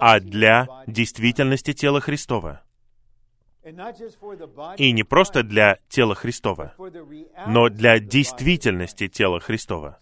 [0.00, 2.62] а для действительности тела Христова.
[4.76, 6.74] И не просто для тела Христова,
[7.46, 9.98] но для действительности тела Христова.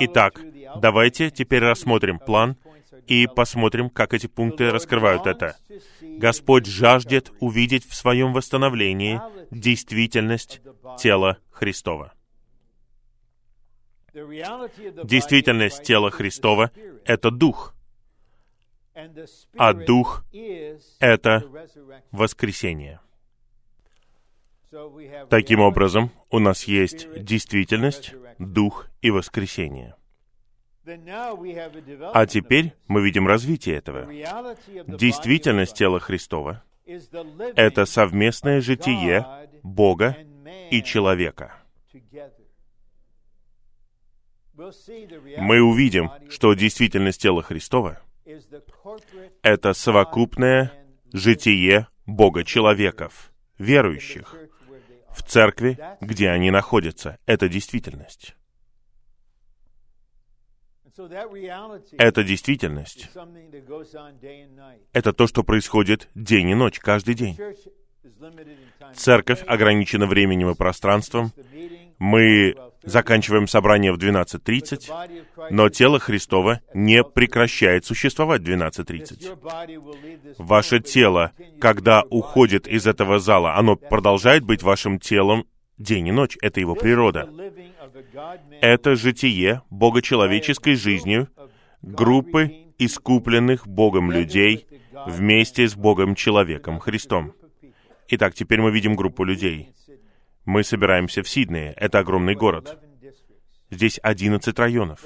[0.00, 0.40] Итак,
[0.76, 2.56] давайте теперь рассмотрим план
[3.06, 5.56] и посмотрим, как эти пункты раскрывают это.
[6.00, 10.60] Господь жаждет увидеть в своем восстановлении действительность
[10.98, 12.12] тела Христова.
[14.12, 16.70] Действительность тела Христова—
[17.04, 17.74] это Дух,
[19.56, 20.24] а Дух—
[20.98, 21.44] это
[22.10, 23.00] воскресение.
[25.30, 29.94] Таким образом, у нас есть действительность, Дух и воскресение.
[32.14, 34.06] А теперь мы видим развитие этого.
[34.86, 36.64] Действительность тела Христова—
[37.56, 39.26] это совместное житие
[39.62, 40.16] Бога
[40.70, 41.54] и человека.
[44.58, 48.02] Мы увидим, что действительность тела Христова—
[49.42, 50.72] это совокупное
[51.12, 54.34] житие Бога-человеков, верующих,
[55.10, 57.18] в церкви, где они находятся.
[57.24, 58.34] Это действительность.
[61.96, 63.10] Эта действительность—
[64.92, 67.38] это то, что происходит день и ночь, каждый день.
[68.94, 71.32] Церковь ограничена временем и пространством.
[71.98, 80.34] Мы заканчиваем собрание в 12.30, но тело Христово не прекращает существовать в 12.30.
[80.38, 85.44] Ваше тело, когда уходит из этого зала, оно продолжает быть вашим телом
[85.76, 86.36] день и ночь.
[86.40, 87.28] Это его природа.
[88.60, 91.28] Это житие богочеловеческой жизнью
[91.82, 94.66] группы искупленных Богом людей
[95.06, 97.32] вместе с Богом-человеком Христом.
[98.08, 99.70] Итак, теперь мы видим группу людей.
[100.44, 101.72] Мы собираемся в Сиднее.
[101.76, 102.78] Это огромный город.
[103.70, 105.04] Здесь 11 районов.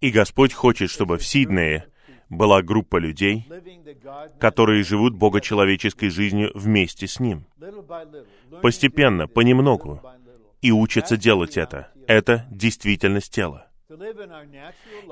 [0.00, 1.86] И Господь хочет, чтобы в Сиднее
[2.28, 3.46] была группа людей,
[4.38, 7.44] которые живут богочеловеческой жизнью вместе с Ним.
[8.62, 10.00] Постепенно, понемногу.
[10.62, 11.90] И учатся делать это.
[12.06, 13.66] Это действительность тела.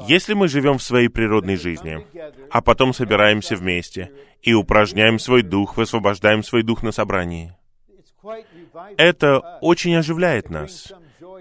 [0.06, 2.06] Если мы живем в своей природной жизни,
[2.50, 7.54] а потом собираемся вместе и упражняем свой дух, высвобождаем свой дух на собрании,
[8.96, 10.92] это очень оживляет нас.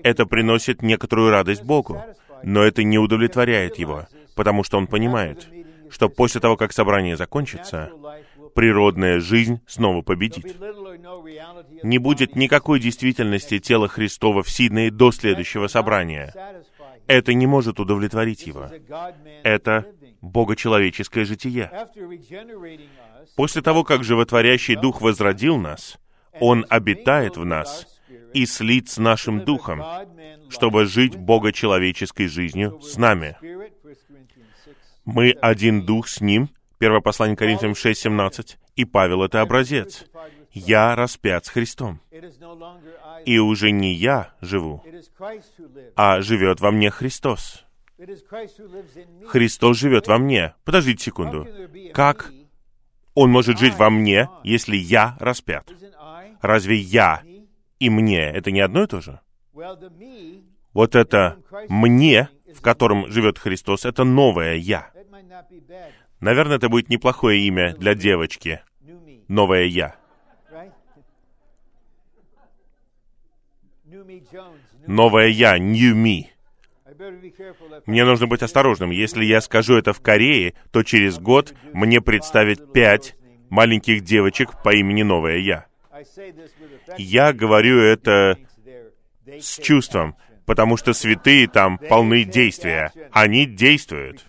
[0.04, 2.02] Это приносит некоторую радость Богу,
[2.44, 5.48] но это не удовлетворяет Его, потому что Он понимает,
[5.90, 7.92] что после того, как собрание закончится,
[8.54, 10.56] природная жизнь снова победит.
[11.84, 16.34] Не будет никакой действительности тела Христова в Сиднее до следующего собрания.
[17.08, 18.70] Это не может удовлетворить его.
[19.44, 19.86] Это
[20.22, 21.72] богочеловеческое житие.
[23.36, 25.98] После того, как животворящий Дух возродил нас,
[26.40, 27.88] Он обитает в нас
[28.34, 29.84] и слит с нашим Духом,
[30.50, 33.38] чтобы жить богочеловеческой жизнью с нами.
[35.06, 40.06] Мы один Дух с Ним, Первое послание Коринфянам 6.17, и Павел— это образец.
[40.52, 42.00] «Я распят с Христом,
[43.26, 44.84] и уже не я живу,
[45.96, 47.64] а живет во мне Христос».
[49.28, 50.54] Христос живет во мне.
[50.64, 51.48] Подождите секунду.
[51.94, 52.32] Как
[53.16, 55.68] Он может жить во мне, если я распят?
[56.42, 57.22] Разве я
[57.80, 59.20] и мне— это не одно и то же?
[60.74, 61.38] Вот это
[61.70, 64.92] «мне», в котором живет Христос, это новое «я».
[66.20, 68.62] Наверное, это будет неплохое имя для девочки.
[69.28, 69.96] Новое «я».
[74.86, 76.28] Новое «я», «new me».
[77.86, 78.92] Мне нужно быть осторожным.
[78.92, 83.16] Если я скажу это в Корее, то через год мне представят пять
[83.50, 85.66] маленьких девочек по имени Новая Я.
[86.98, 88.38] Я говорю это
[89.26, 92.92] с чувством, потому что святые там полны действия.
[93.12, 94.26] Они действуют.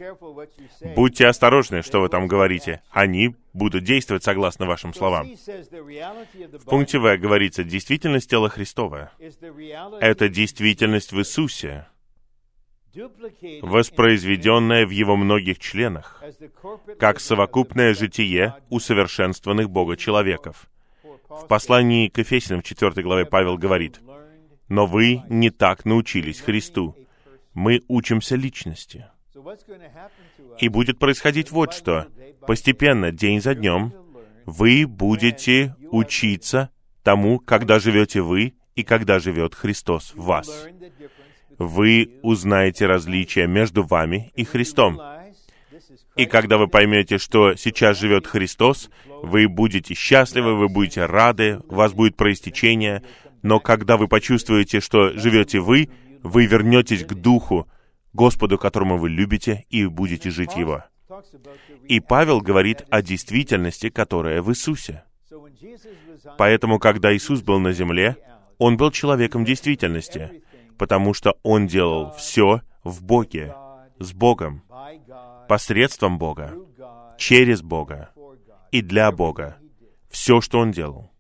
[0.97, 2.83] Будьте осторожны, что вы там говорите.
[2.91, 5.29] Они будут действовать согласно вашим словам.
[5.29, 9.12] В пункте В говорится, действительность тела Христова—
[10.01, 11.87] это действительность в Иисусе,
[13.62, 16.23] воспроизведенная в Его многих членах,
[16.99, 20.69] как совокупное житие усовершенствованных Бога человеков.
[21.29, 24.01] В послании к Ефесиным в 4 главе Павел говорит,
[24.68, 26.97] «Но вы не так научились Христу.
[27.55, 29.07] Мы учимся личности».
[30.59, 32.07] И будет происходить вот что.
[32.47, 33.93] Постепенно, день за днем,
[34.47, 36.70] вы будете учиться
[37.03, 40.66] тому, когда живете вы и когда живет Христос в вас.
[41.59, 45.01] Вы узнаете различия между вами и Христом.
[46.19, 48.91] И когда вы поймете, что сейчас живет Христос,
[49.23, 53.05] вы будете счастливы, вы будете рады, у вас будет проистечение,
[53.43, 55.91] но когда вы почувствуете, что живете вы,
[56.25, 57.69] вы вернетесь к Духу,
[58.12, 60.83] Господу, которому вы любите, и будете жить Его.
[61.87, 65.05] И Павел говорит о действительности, которая в Иисусе.
[66.37, 68.16] Поэтому, когда Иисус был на земле,
[68.59, 70.43] Он был человеком действительности,
[70.79, 73.55] потому что Он делал все в Боге,
[73.99, 74.62] с Богом,
[75.49, 76.55] посредством Бога,
[77.16, 78.11] через Бога
[78.70, 79.57] и для Бога.
[80.09, 81.11] Все, что Он делал.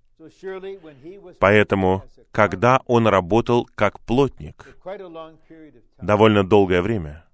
[1.38, 4.76] Поэтому, когда Он работал как плотник,
[6.00, 7.24] довольно долгое время,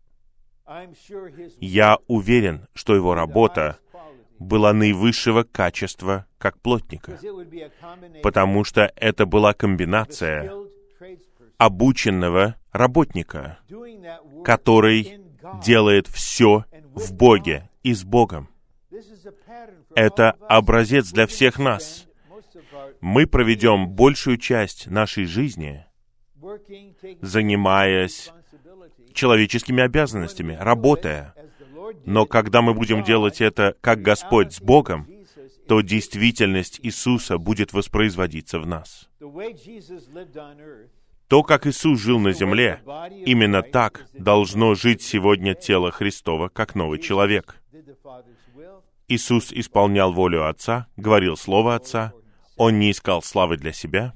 [1.61, 3.79] я уверен, что его работа
[4.39, 7.19] была наивысшего качества как плотника,
[8.23, 10.53] потому что это была комбинация
[11.59, 13.59] обученного работника,
[14.45, 15.24] который
[15.63, 16.65] делает все
[16.95, 18.49] в Боге и с Богом.
[19.95, 22.07] Это образец для всех нас.
[23.01, 25.85] Мы проведем большую часть нашей жизни,
[27.21, 28.33] занимаясь
[29.13, 31.35] человеческими обязанностями, работая.
[32.05, 35.09] Но когда мы будем делать это как Господь с Богом,
[35.69, 39.09] то действительность Иисуса будет воспроизводиться в нас.
[41.29, 42.81] То, как Иисус жил на земле,
[43.25, 47.61] именно так должно жить сегодня тело Христова, как новый человек.
[49.09, 52.13] Иисус исполнял волю Отца, говорил Слово Отца,
[52.57, 54.13] Он не искал славы для себя,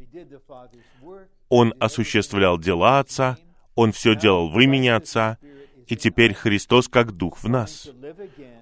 [1.48, 3.38] Он осуществлял дела Отца,
[3.74, 5.38] Он все делал в имени Отца,
[5.86, 7.88] и теперь Христос как Дух в нас.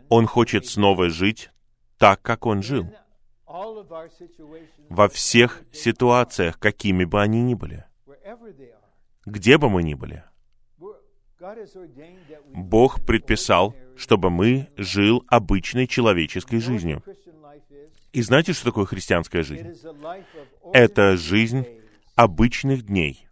[0.09, 1.51] Он хочет снова жить
[1.99, 2.89] так, как Он жил.
[4.89, 7.86] Во всех ситуациях, какими бы они ни были
[9.25, 10.25] где бы мы ни были.
[12.55, 17.03] Бог предписал, чтобы мы жил обычной человеческой жизнью.
[18.13, 19.73] И знаете, что такое христианская жизнь?
[20.73, 21.67] Это жизнь
[22.15, 23.29] обычных дней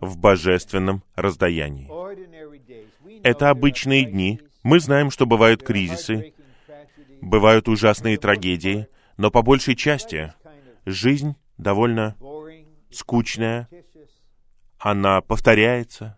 [0.00, 1.88] в божественном раздаянии.
[3.24, 4.40] Это обычные дни.
[4.62, 6.34] Мы знаем, что бывают кризисы,
[7.20, 10.32] бывают ужасные трагедии, но по большей части
[10.84, 12.16] жизнь довольно
[12.90, 13.68] скучная,
[14.78, 16.16] она повторяется.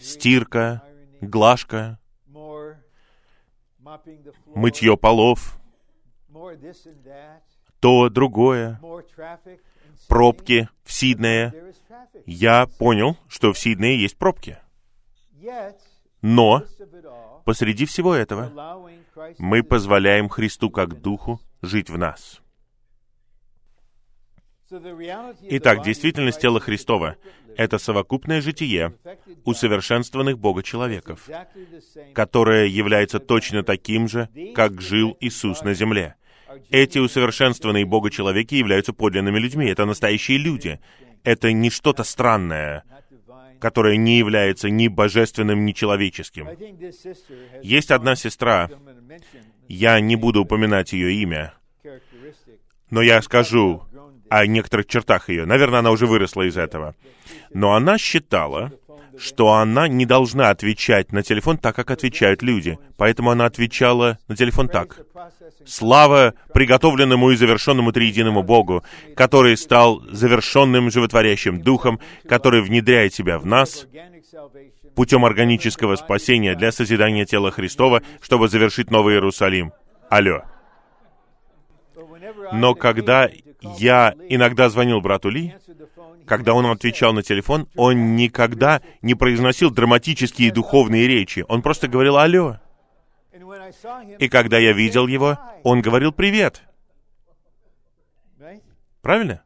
[0.00, 0.82] Стирка,
[1.20, 1.98] глажка,
[4.54, 5.58] мытье полов,
[7.80, 8.80] то, другое,
[10.08, 11.74] пробки в Сиднее.
[12.26, 14.58] Я понял, что в Сиднее есть пробки.
[16.22, 16.62] Но
[17.44, 18.88] посреди всего этого
[19.38, 22.40] мы позволяем Христу как Духу жить в нас.
[25.50, 27.16] Итак, действительность тела Христова—
[27.56, 28.94] это совокупное житие
[29.44, 31.28] усовершенствованных Бога человеков,
[32.14, 36.16] которое является точно таким же, как жил Иисус на земле.
[36.70, 39.66] Эти усовершенствованные Бога человеки являются подлинными людьми.
[39.66, 40.80] Это настоящие люди.
[41.24, 42.84] Это не что-то странное,
[43.60, 46.48] которое не является ни божественным, ни человеческим.
[47.62, 48.70] Есть одна сестра,
[49.68, 51.54] я не буду упоминать ее имя,
[52.90, 53.82] но я скажу,
[54.32, 55.44] о некоторых чертах ее.
[55.44, 56.94] Наверное, она уже выросла из этого.
[57.52, 58.72] Но она считала,
[59.18, 62.78] что она не должна отвечать на телефон так, как отвечают люди.
[62.96, 65.00] Поэтому она отвечала на телефон так.
[65.66, 68.82] «Слава приготовленному и завершенному триединому Богу,
[69.14, 73.86] который стал завершенным животворящим Духом, который внедряет себя в нас
[74.96, 79.72] путем органического спасения для созидания тела Христова, чтобы завершить Новый Иерусалим».
[80.08, 80.42] Алло.
[82.52, 83.28] Но когда
[83.62, 85.54] Я иногда звонил брату Ли,
[86.26, 91.44] когда он отвечал на телефон, он никогда не произносил драматические духовные речи.
[91.48, 92.58] Он просто говорил «Алло».
[94.18, 96.62] И когда я видел его, он говорил «Привет».
[99.00, 99.42] Правильно?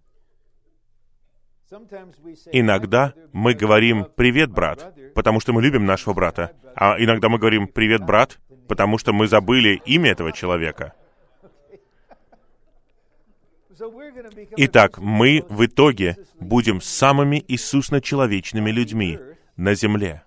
[2.52, 6.52] Иногда мы говорим «Привет, брат», потому что мы любим нашего брата.
[6.74, 8.38] А иногда мы говорим «Привет, брат»,
[8.68, 10.94] потому что мы забыли имя этого человека.
[14.56, 19.18] Итак, мы в итоге будем самыми Иисусно-человечными людьми
[19.56, 20.22] на земле.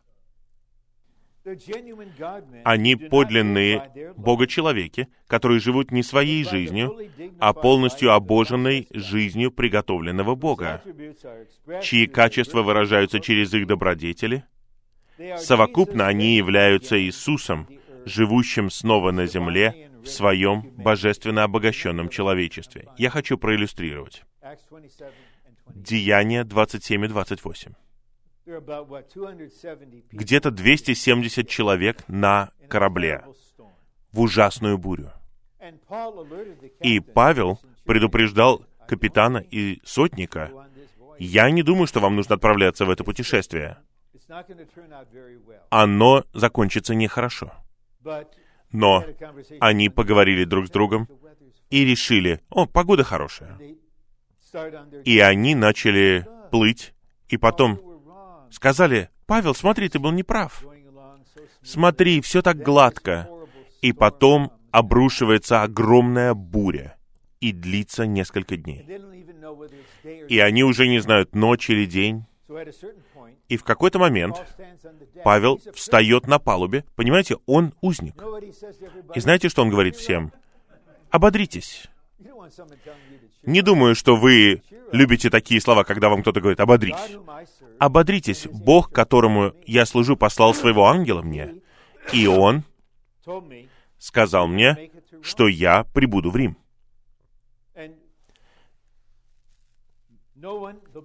[2.63, 6.95] Они подлинные Бога-человеки, которые живут не своей жизнью,
[7.39, 10.83] а полностью обоженной жизнью приготовленного Бога,
[11.81, 14.43] чьи качества выражаются через их добродетели.
[15.37, 17.67] Совокупно они являются Иисусом,
[18.05, 22.87] живущим снова на земле в своем божественно обогащенном человечестве.
[22.97, 24.23] Я хочу проиллюстрировать.
[25.75, 27.73] Деяния 27 и 28
[30.11, 33.23] где-то 270 человек на корабле
[34.11, 35.11] в ужасную бурю.
[36.81, 40.51] И Павел предупреждал капитана и сотника,
[41.19, 43.77] «Я не думаю, что вам нужно отправляться в это путешествие.
[45.69, 47.51] Оно закончится нехорошо».
[48.71, 49.03] Но
[49.59, 51.07] они поговорили друг с другом
[51.69, 53.59] и решили, «О, погода хорошая».
[55.05, 56.93] И они начали плыть,
[57.27, 57.79] и потом
[58.51, 60.63] сказали, Павел, смотри, ты был неправ.
[61.61, 63.29] Смотри, все так гладко.
[63.81, 66.97] И потом обрушивается огромная буря
[67.39, 68.85] и длится несколько дней.
[70.27, 72.25] И они уже не знают, ночь или день.
[73.47, 74.43] И в какой-то момент
[75.23, 76.83] Павел встает на палубе.
[76.95, 78.15] Понимаете, он узник.
[79.15, 80.31] И знаете, что он говорит всем?
[81.11, 81.87] Ободритесь.
[83.43, 87.17] Не думаю, что вы любите такие слова, когда вам кто-то говорит «ободритесь».
[87.79, 91.55] Ободритесь, Бог, которому я служу, послал своего ангела мне,
[92.11, 92.63] и он
[93.97, 94.91] сказал мне,
[95.21, 96.57] что я прибуду в Рим.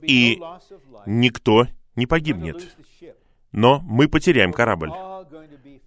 [0.02, 0.40] И
[1.06, 1.66] никто
[1.96, 2.76] не погибнет.
[3.52, 4.90] Но мы потеряем корабль.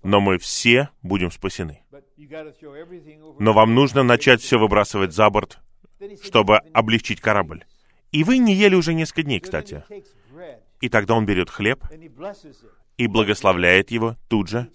[0.04, 1.82] Но мы все будем спасены.
[3.40, 5.60] Но вам нужно начать все выбрасывать за борт,
[6.24, 7.66] чтобы облегчить корабль.
[8.12, 9.84] И вы не ели уже несколько дней, кстати.
[10.80, 11.84] И тогда он берет хлеб
[12.98, 14.70] и благословляет его тут же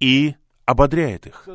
[0.00, 0.34] и
[0.64, 1.48] ободряет их.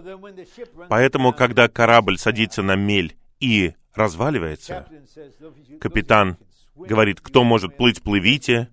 [0.90, 4.88] Поэтому, когда корабль садится на мель и разваливается,
[5.80, 6.38] капитан
[6.76, 8.70] говорит, кто может плыть, плывите,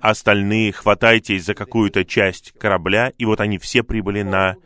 [0.00, 4.56] остальные хватайтесь за какую-то часть корабля, и вот они все прибыли на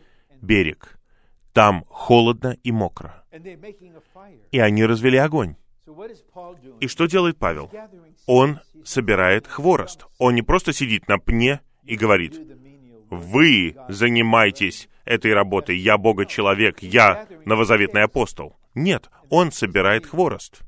[0.40, 0.98] берег.
[1.52, 3.24] Там холодно и мокро.
[4.52, 5.56] И они развели огонь.
[6.80, 7.70] И что делает Павел?
[8.26, 10.06] Он собирает хворост.
[10.18, 12.38] Он не просто сидит на пне и говорит,
[13.10, 18.57] «Вы занимаетесь этой работой, я Бога-человек, я новозаветный апостол».
[18.74, 20.60] Нет, он собирает хворост.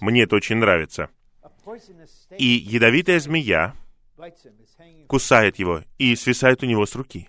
[0.00, 1.10] Мне это очень нравится.
[2.38, 3.74] И ядовитая змея
[5.08, 7.28] кусает его и свисает у него с руки.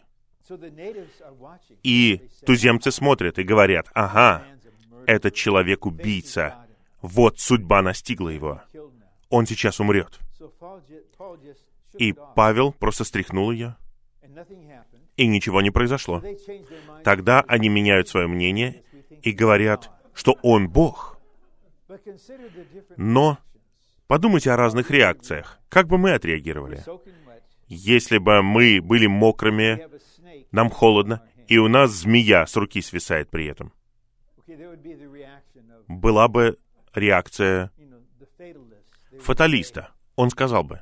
[1.83, 4.45] И туземцы смотрят и говорят, ага,
[5.07, 6.65] этот человек-убийца,
[7.01, 8.61] вот судьба настигла его.
[9.29, 10.19] Он сейчас умрет.
[11.97, 13.77] И Павел просто стряхнул ее,
[15.15, 16.21] и ничего не произошло.
[17.03, 18.83] Тогда они меняют свое мнение
[19.25, 21.19] и говорят, что он Бог.
[22.95, 23.39] Но
[24.07, 25.59] подумайте о разных реакциях.
[25.67, 26.81] Как бы мы отреагировали?
[27.67, 29.89] Если бы мы были мокрыми,
[30.51, 33.73] нам холодно, и у нас змея с руки свисает при этом.
[35.87, 36.57] Была бы
[36.93, 37.71] реакция
[39.19, 39.89] фаталиста.
[40.15, 40.81] Он сказал бы,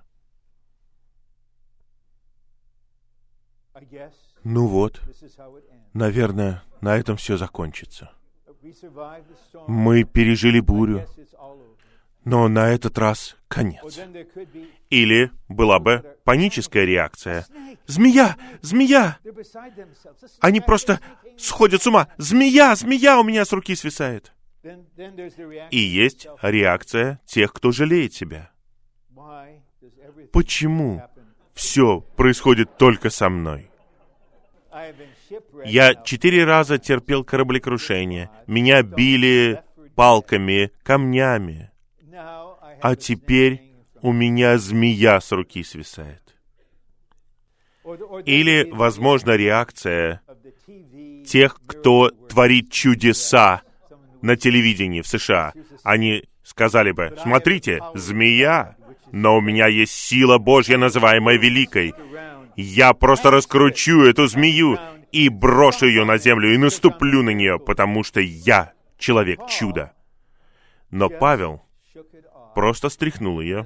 [4.44, 5.02] ну вот,
[5.94, 8.12] наверное, на этом все закончится.
[9.68, 11.06] Мы пережили бурю,
[12.24, 14.00] но на этот раз конец.
[14.90, 17.46] Или была бы паническая реакция.
[17.86, 18.38] «Змея!
[18.62, 19.18] Змея!»
[20.40, 21.00] Они просто
[21.38, 22.08] сходят с ума.
[22.18, 22.76] «Змея!
[22.76, 24.32] Змея у меня с руки свисает!»
[25.72, 28.52] И есть реакция тех, кто жалеет себя.
[30.32, 31.04] Почему
[31.54, 33.70] все происходит только со мной?
[35.66, 38.30] Я четыре раза терпел кораблекрушение.
[38.48, 39.62] Меня били
[39.96, 41.72] палками, камнями.
[42.82, 43.62] А теперь
[44.02, 46.22] у меня змея с руки свисает.
[48.26, 50.22] Или, возможно, реакция
[51.26, 53.62] тех, кто творит чудеса
[54.22, 55.54] на телевидении в США,
[55.84, 58.76] они сказали бы, смотрите, змея,
[59.12, 61.94] но у меня есть сила Божья, называемая великой.
[62.56, 64.78] Я просто раскручу эту змею
[65.14, 69.94] и брошу ее на землю и наступлю на нее, потому что я человек чуда.
[70.90, 71.62] Но Павел
[72.56, 73.66] просто стряхнул ее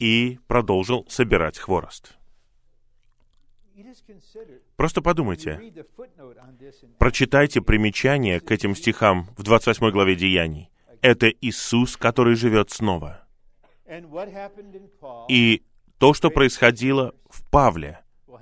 [0.00, 2.18] и продолжил собирать хворост.
[4.76, 5.60] Просто подумайте.
[6.98, 10.70] Прочитайте примечание к этим стихам в 28 главе Деяний.
[11.02, 13.26] Это Иисус, который живет снова.
[15.28, 15.62] И
[15.98, 18.00] то, что происходило в Павле,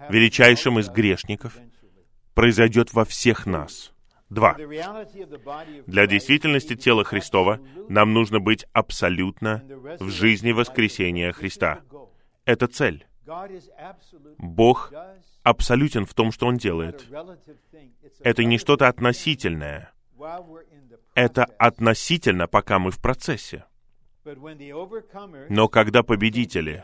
[0.09, 1.59] величайшем из грешников,
[2.35, 3.93] произойдет во всех нас.
[4.29, 4.55] Два.
[5.87, 9.65] Для действительности тела Христова нам нужно быть абсолютно
[9.99, 11.81] в жизни воскресения Христа.
[12.45, 13.07] Это цель.
[14.39, 14.93] Бог
[15.43, 17.07] абсолютен в том, что Он делает.
[18.21, 19.93] Это не что-то относительное.
[21.15, 23.65] Это относительно, пока мы в процессе.
[25.49, 26.83] Но когда победители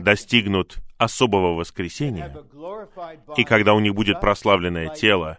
[0.00, 2.34] достигнут особого воскресения,
[3.36, 5.38] и когда у них будет прославленное тело,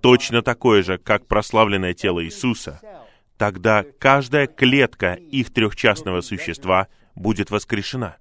[0.00, 2.80] точно такое же, как прославленное тело Иисуса,
[3.38, 8.16] тогда каждая клетка их трехчастного существа будет воскрешена.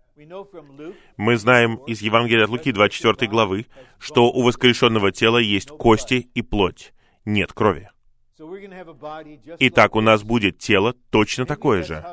[1.17, 3.67] Мы знаем из Евангелия от Луки 24 главы,
[3.99, 6.93] что у воскрешенного тела есть кости и плоть,
[7.25, 7.89] нет крови.
[9.59, 12.05] Итак, у нас будет тело точно такое же.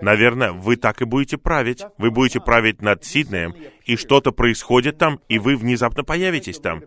[0.00, 1.84] Наверное, вы так и будете править.
[1.98, 3.54] Вы будете править над Сиднеем,
[3.84, 6.82] и что-то происходит там, и вы внезапно появитесь там.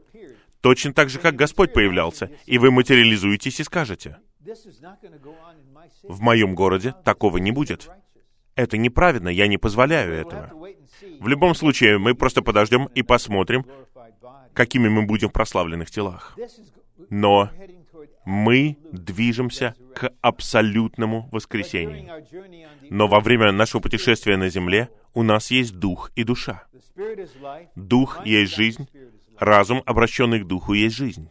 [0.62, 4.18] Точно так же, как Господь появлялся, и вы материализуетесь и скажете,
[6.04, 7.90] «В моем городе такого не будет».
[8.56, 10.52] Это неправильно, я не позволяю этого.
[11.20, 13.66] В любом случае, мы просто подождем и посмотрим,
[14.54, 16.38] какими мы будем в прославленных телах.
[17.10, 17.50] Но
[18.26, 22.24] мы движемся к абсолютному воскресению.
[22.90, 26.64] Но во время нашего путешествия на земле у нас есть дух и душа.
[27.76, 28.88] Дух есть жизнь,
[29.40, 31.30] разум, обращенный к духу, есть жизнь.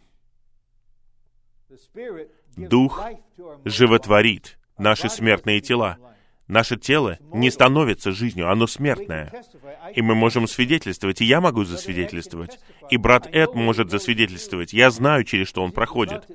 [2.56, 3.02] Дух
[3.64, 5.98] животворит наши смертные тела.
[6.48, 9.32] Наше тело не становится жизнью, оно смертное.
[9.94, 12.58] И мы можем свидетельствовать, и я могу засвидетельствовать,
[12.90, 14.72] и брат Эд может засвидетельствовать.
[14.72, 16.26] Я знаю, через что он проходит.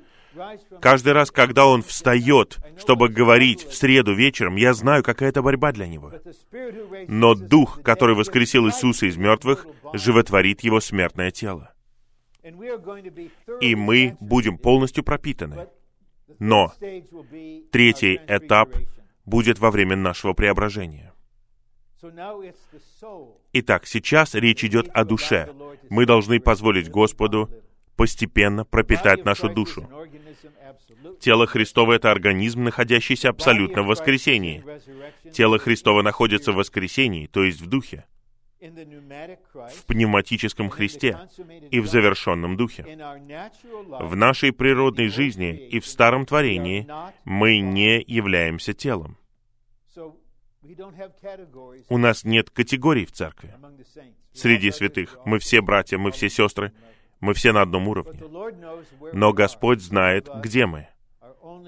[0.81, 5.71] Каждый раз, когда он встает, чтобы говорить в среду вечером, я знаю, какая это борьба
[5.71, 6.11] для него.
[7.07, 11.73] Но Дух, который воскресил Иисуса из мертвых, животворит его смертное тело.
[13.61, 15.67] И мы будем полностью пропитаны.
[16.39, 16.73] Но
[17.71, 18.69] третий этап
[19.25, 21.13] будет во время нашего преображения.
[23.53, 25.49] Итак, сейчас речь идет о душе.
[25.89, 27.49] Мы должны позволить Господу
[27.95, 29.89] постепенно пропитать нашу душу.
[31.19, 34.63] Тело Христово— это организм, находящийся абсолютно в воскресении.
[35.31, 38.05] Тело Христово находится в воскресении, то есть в духе,
[38.59, 41.17] в пневматическом Христе
[41.71, 42.83] и в завершенном духе.
[43.99, 46.87] В нашей природной жизни и в старом творении
[47.23, 49.17] мы не являемся телом.
[51.89, 53.53] У нас нет категорий в церкви.
[54.33, 56.73] Среди святых мы все братья, мы все сестры,
[57.25, 58.21] мы все на одном уровне.
[59.11, 60.87] Но Господь знает, где мы.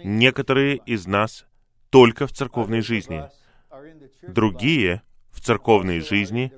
[0.04, 1.48] Некоторые из нас
[1.90, 3.24] только в церковной жизни,
[4.22, 5.02] другие
[5.32, 6.52] в церковной жизни,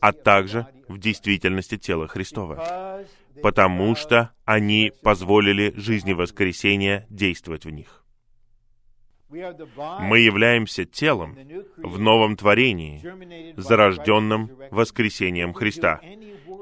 [0.00, 3.04] а также в действительности тела Христова,
[3.42, 8.04] потому что они позволили жизни воскресения действовать в них.
[9.30, 11.38] Мы являемся телом
[11.76, 13.00] в новом творении,
[13.56, 16.00] зарожденным воскресением Христа.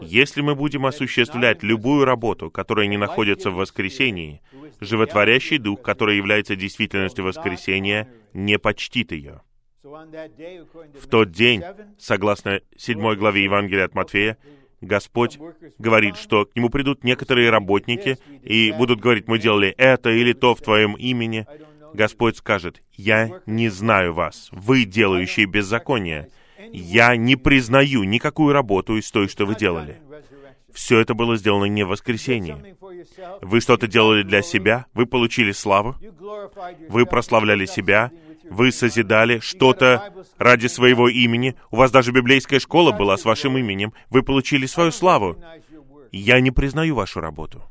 [0.01, 4.43] Если мы будем осуществлять любую работу, которая не находится в воскресении,
[4.81, 9.43] животворящий дух, который является действительностью воскресения, не почтит ее.
[9.83, 11.63] В тот день,
[11.99, 14.37] согласно 7 главе Евангелия от Матфея,
[14.81, 15.39] Господь
[15.79, 20.55] говорит, что к Нему придут некоторые работники и будут говорить, мы делали это или то
[20.55, 21.47] в Твоем имени.
[21.93, 26.31] Господь скажет, я не знаю вас, вы делающие беззаконие.
[26.73, 30.01] Я не признаю никакую работу из той, что вы делали.
[30.73, 32.77] Все это было сделано не в воскресенье.
[33.43, 35.97] Вы что-то делали для себя, вы получили славу,
[36.89, 38.11] вы прославляли себя,
[38.49, 43.93] вы созидали что-то ради своего имени, у вас даже библейская школа была с вашим именем,
[44.11, 45.37] вы получили свою славу.
[46.13, 47.63] Я не признаю вашу работу.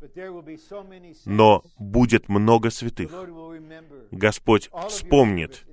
[1.25, 3.11] Но будет много святых.
[4.11, 5.65] Господь вспомнит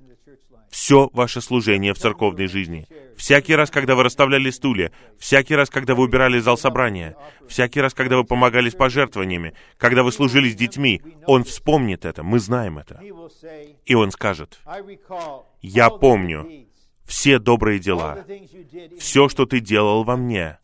[0.77, 2.87] все ваше служение в церковной жизни.
[3.17, 7.17] Всякий раз, когда вы расставляли стулья, всякий раз, когда вы убирали зал собрания,
[7.49, 12.23] всякий раз, когда вы помогали с пожертвованиями, когда вы служили с детьми, Он вспомнит это,
[12.23, 13.01] мы знаем это.
[13.87, 14.61] И Он скажет,
[15.63, 16.67] «Я помню
[17.07, 18.27] все добрые дела,
[18.99, 20.59] все, что ты делал во мне.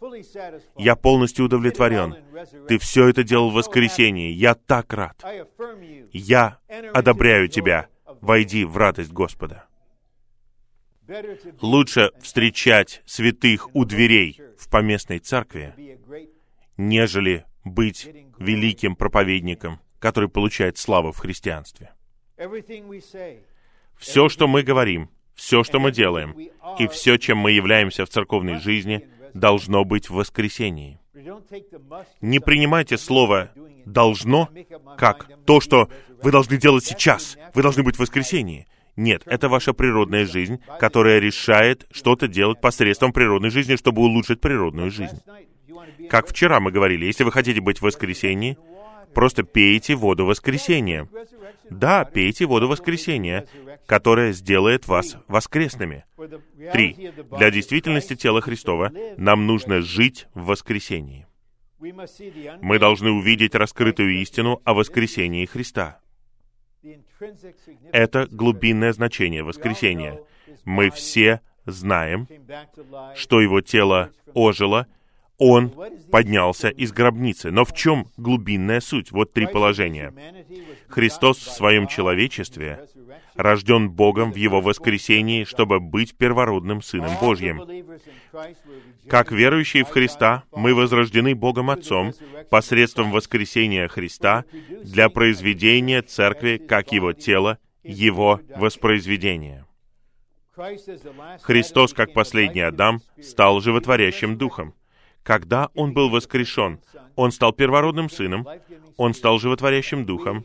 [0.77, 2.17] Я полностью удовлетворен.
[2.69, 4.31] Ты все это делал в воскресенье.
[4.31, 5.25] Я так рад.
[6.13, 6.59] Я
[6.93, 7.87] одобряю тебя.
[8.21, 9.69] Войди в радость Господа.
[11.61, 15.99] Лучше встречать святых у дверей в поместной церкви,
[16.77, 21.93] нежели быть великим проповедником, который получает славу в христианстве.
[23.97, 26.33] Все, что мы говорим, все, что мы делаем,
[26.79, 31.01] и все, чем мы являемся в церковной жизни, должно быть в воскресении.
[32.21, 33.53] Не принимайте слово
[33.87, 34.49] «должно»
[34.97, 35.89] как то, что
[36.23, 38.67] вы должны делать сейчас, вы должны быть в воскресении.
[38.97, 44.91] Нет, это ваша природная жизнь, которая решает что-то делать посредством природной жизни, чтобы улучшить природную
[44.91, 45.21] жизнь.
[46.11, 48.59] Как вчера мы говорили, если вы хотите быть в воскресении,
[49.15, 51.09] просто пейте воду воскресения.
[51.71, 53.47] Да, пейте воду воскресения,
[53.87, 56.05] которая сделает вас воскресными.
[56.73, 57.13] Три.
[57.39, 61.27] Для действительности тела Христова нам нужно жить в воскресении.
[62.61, 66.02] Мы должны увидеть раскрытую истину о воскресении Христа.
[67.93, 70.21] Это глубинное значение воскресения.
[70.65, 72.27] Мы все знаем,
[73.15, 74.87] что его тело ожило,
[75.43, 75.73] он
[76.11, 77.51] поднялся из гробницы.
[77.51, 79.11] Но в чем глубинная суть?
[79.11, 80.13] Вот три положения.
[80.89, 82.87] Христос в своем человечестве
[83.35, 87.63] рожден Богом в Его воскресении, чтобы быть первородным Сыном Божьим.
[89.09, 92.13] Как верующие в Христа, мы возрождены Богом Отцом
[92.51, 94.45] посредством воскресения Христа
[94.85, 99.67] для произведения Церкви как Его тело, Его воспроизведения.
[101.41, 104.75] Христос, как последний Адам, стал животворящим Духом.
[105.23, 106.81] Когда Он был воскрешен,
[107.17, 108.47] Он стал первородным Сыном,
[108.97, 110.45] Он стал животворящим Духом,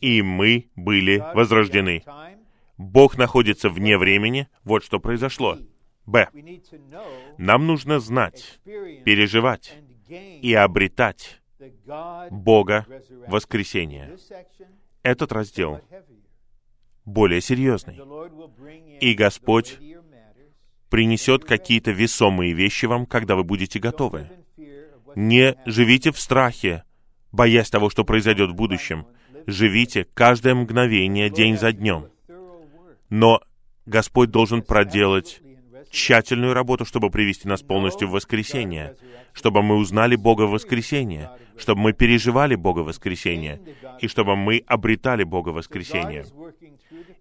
[0.00, 2.02] и мы были возрождены.
[2.76, 4.48] Бог находится вне времени.
[4.64, 5.58] Вот что произошло.
[6.04, 6.28] Б.
[7.38, 9.76] Нам нужно знать, переживать
[10.08, 11.40] и обретать
[12.30, 12.86] Бога
[13.28, 14.16] воскресения.
[15.02, 15.80] Этот раздел
[17.04, 18.00] более серьезный.
[19.00, 19.78] И Господь
[20.92, 24.28] принесет какие-то весомые вещи вам, когда вы будете готовы.
[25.16, 26.84] Не живите в страхе,
[27.32, 29.06] боясь того, что произойдет в будущем
[29.46, 32.08] живите каждое мгновение, день за днем.
[33.08, 33.40] Но
[33.86, 35.40] Господь должен проделать
[35.90, 38.96] тщательную работу, чтобы привести нас полностью в воскресение,
[39.32, 43.62] чтобы мы узнали Бога в воскресение, чтобы мы переживали Бога в воскресение,
[43.98, 46.26] и чтобы мы обретали Бога в воскресение.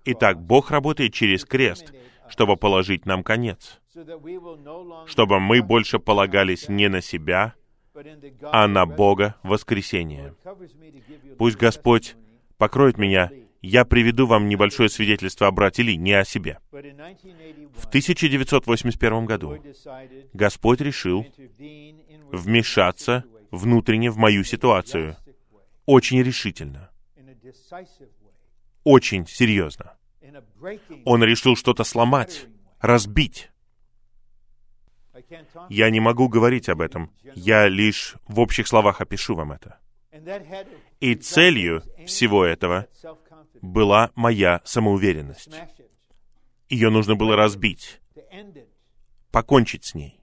[0.04, 1.94] Итак, Бог работает через крест,
[2.32, 3.82] чтобы положить нам конец,
[5.06, 7.56] чтобы мы больше полагались не на себя,
[8.44, 10.34] а на Бога воскресения.
[11.38, 12.16] Пусть Господь
[12.58, 13.30] покроет меня,
[13.62, 16.60] я приведу вам небольшое свидетельство о брате Ли, не о себе.
[16.72, 19.62] В 1981 году
[20.34, 21.26] Господь решил
[22.32, 25.18] вмешаться внутренне в мою ситуацию.
[25.86, 26.90] Очень решительно.
[28.86, 29.98] Очень серьезно.
[31.06, 32.48] Он решил что-то сломать,
[32.80, 33.52] разбить.
[35.70, 37.12] Я не могу говорить об этом.
[37.36, 39.80] Я лишь в общих словах опишу вам это.
[41.00, 42.88] И целью всего этого
[43.62, 45.56] была моя самоуверенность.
[46.70, 48.02] Ее нужно было разбить,
[49.32, 50.22] покончить с ней.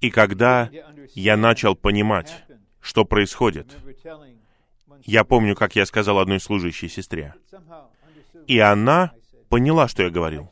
[0.00, 0.70] И когда
[1.14, 2.44] я начал понимать,
[2.80, 3.76] что происходит,
[5.04, 7.34] я помню, как я сказал одной служащей сестре,
[8.46, 9.12] и она
[9.48, 10.50] поняла, что я говорил.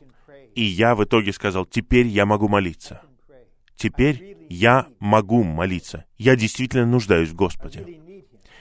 [0.54, 3.02] И я в итоге сказал, теперь я могу молиться.
[3.76, 6.04] Теперь я могу молиться.
[6.16, 8.00] Я действительно нуждаюсь в Господе.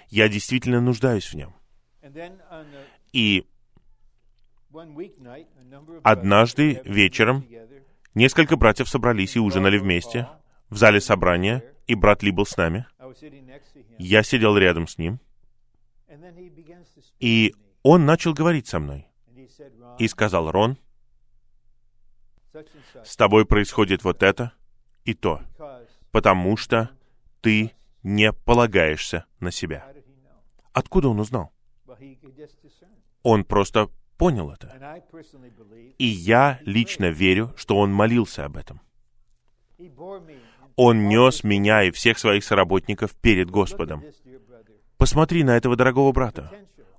[0.10, 1.54] Я действительно нуждаюсь в Нем.
[3.12, 3.46] И
[6.04, 7.46] однажды вечером
[8.16, 10.28] несколько братьев собрались и ужинали вместе
[10.70, 12.88] в зале собрания, и брат Ли был с нами.
[14.00, 15.20] Я сидел рядом с ним,
[17.20, 19.08] и он начал говорить со мной.
[20.00, 20.78] И сказал, Рон,
[23.04, 24.54] с тобой происходит вот это
[25.04, 25.42] и то,
[26.12, 26.90] потому что
[27.42, 29.86] ты не полагаешься на себя.
[30.72, 31.52] Откуда он узнал?
[33.22, 35.04] Он просто понял это.
[35.98, 38.82] И я лично верю, что он молился об этом.
[40.76, 44.04] Он нес меня и всех своих соработников перед Господом.
[45.04, 46.50] Посмотри на этого дорогого брата.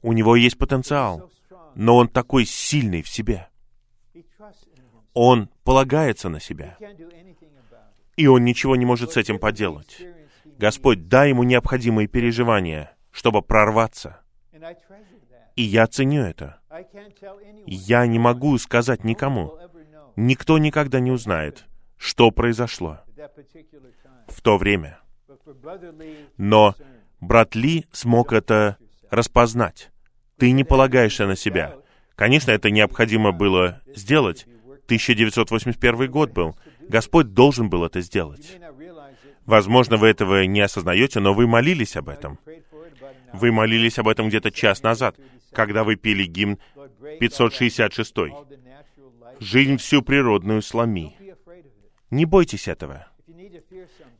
[0.02, 1.30] У него есть потенциал.
[1.74, 3.48] но он такой сильный в себе.
[5.14, 6.76] Он полагается на себя.
[8.18, 10.02] И он ничего не может с этим поделать.
[10.58, 14.20] Господь, дай ему необходимые переживания, чтобы прорваться.
[15.56, 16.60] И я ценю это.
[17.64, 19.58] Я не могу сказать никому.
[20.14, 21.64] Никто никогда не узнает,
[21.96, 22.98] что произошло
[24.28, 25.00] в то время.
[26.36, 26.74] Но
[27.24, 28.76] брат Ли смог это
[29.10, 29.90] распознать.
[30.38, 31.76] Ты не полагаешься на себя.
[32.16, 34.46] Конечно, это необходимо было сделать.
[34.86, 36.56] 1981 год был.
[36.88, 38.58] Господь должен был это сделать.
[39.46, 42.38] Возможно, вы этого не осознаете, но вы молились об этом.
[43.32, 45.16] Вы молились об этом где-то час назад,
[45.52, 46.58] когда вы пели гимн
[47.20, 48.14] 566.
[49.40, 51.16] «Жизнь всю природную сломи».
[52.10, 53.08] Не бойтесь этого.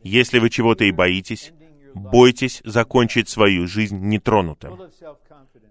[0.03, 1.53] Если вы чего-то и боитесь,
[1.95, 4.79] бойтесь закончить свою жизнь нетронутым,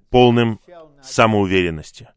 [0.09, 0.59] полным
[1.01, 2.09] самоуверенности,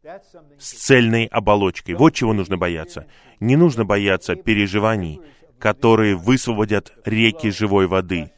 [0.59, 1.95] с цельной оболочкой.
[1.95, 3.07] Вот чего нужно бояться.
[3.41, 5.21] Не нужно бояться переживаний,
[5.59, 8.31] которые высвободят реки живой воды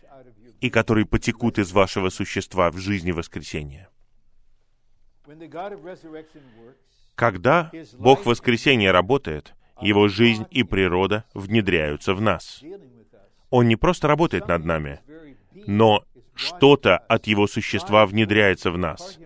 [0.60, 3.88] и которые потекут из вашего существа в жизни воскресения.
[7.14, 12.62] Когда Бог воскресения работает, Его жизнь и природа внедряются в нас.
[13.50, 15.00] Он не просто работает над нами,
[15.66, 16.04] но
[16.34, 19.18] что-то от Его существа внедряется в нас.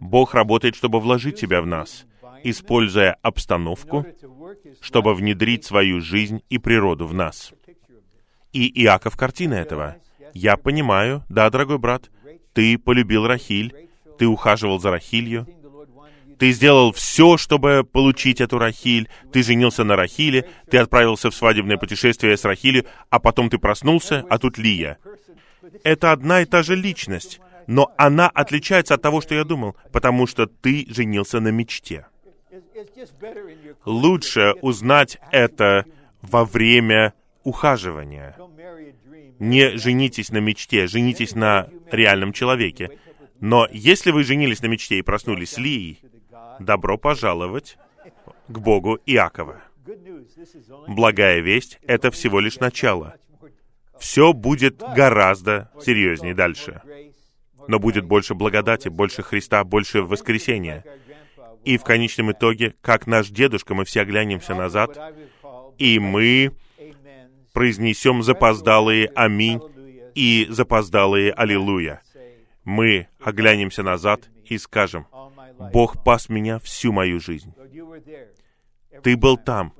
[0.00, 2.06] Бог работает, чтобы вложить себя в нас,
[2.44, 4.06] используя обстановку,
[4.80, 7.52] чтобы внедрить свою жизнь и природу в нас.
[8.52, 9.96] И Иаков картина этого.
[10.34, 12.10] Я понимаю, да, дорогой брат,
[12.52, 15.46] ты полюбил Рахиль, ты ухаживал за Рахилью,
[16.38, 21.78] ты сделал все, чтобы получить эту Рахиль, ты женился на Рахиле, ты отправился в свадебное
[21.78, 24.98] путешествие с Рахилью, а потом ты проснулся, а тут Лия.
[25.84, 30.26] Это одна и та же личность, но она отличается от того, что я думал, потому
[30.26, 32.06] что ты женился на мечте.
[33.84, 35.84] Лучше узнать это
[36.22, 37.14] во время
[37.44, 38.36] ухаживания.
[39.38, 42.98] Не женитесь на мечте, женитесь на реальном человеке.
[43.40, 46.00] Но если вы женились на мечте и проснулись с Лией,
[46.58, 47.78] добро пожаловать
[48.48, 49.62] к Богу Иакова.
[50.88, 53.16] Благая весть— это всего лишь начало.
[54.00, 56.80] Все будет гораздо серьезнее дальше.
[57.66, 60.84] Но будет больше благодати, больше Христа, больше воскресения.
[61.64, 64.98] И в конечном итоге, как наш дедушка, мы все оглянемся назад,
[65.76, 66.52] и мы
[67.52, 69.60] произнесем запоздалые «Аминь»
[70.14, 72.02] и запоздалые «Аллилуйя».
[72.64, 75.06] Мы оглянемся назад и скажем,
[75.72, 77.52] «Бог пас меня всю мою жизнь».
[79.02, 79.74] Ты был там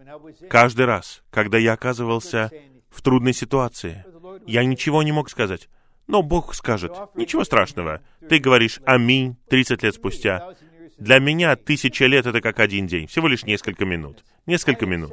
[0.50, 2.50] каждый раз, когда я оказывался
[2.90, 4.04] в трудной ситуации.
[4.46, 5.68] Я ничего не мог сказать.
[6.06, 8.00] Но Бог скажет, ничего страшного.
[8.28, 10.54] Ты говоришь «Аминь» 30 лет спустя.
[10.96, 14.24] Для меня тысяча лет— это как один день, всего лишь несколько минут.
[14.46, 15.12] Несколько минут.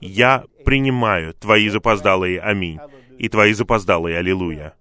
[0.00, 2.78] Я принимаю твои запоздалые «Аминь»
[3.18, 4.74] и твои запоздалые «Аллилуйя».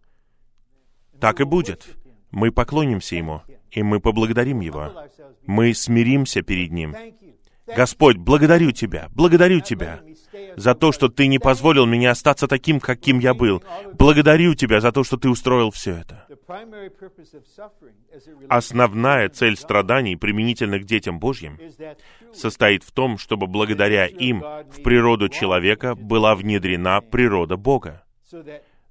[1.20, 1.88] Так и будет.
[2.32, 4.92] Мы поклонимся Ему, и мы поблагодарим Его.
[5.46, 6.96] Мы смиримся перед Ним.
[7.68, 10.02] Господь, благодарю Тебя, благодарю Тебя
[10.56, 13.64] за то, что Ты не позволил мне остаться таким, каким я был.
[13.94, 16.28] Благодарю Тебя за то, что Ты устроил все это.
[18.50, 21.60] Основная цель страданий применительно к детям Божьим
[22.34, 28.04] состоит в том, чтобы благодаря им в природу человека была внедрена природа Бога,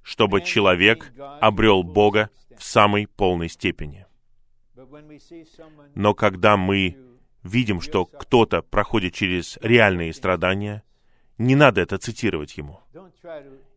[0.01, 4.05] чтобы человек обрел Бога в самой полной степени.
[5.95, 6.97] Но когда мы
[7.43, 10.83] видим, что кто-то проходит через реальные страдания,
[11.43, 12.79] не надо это цитировать ему.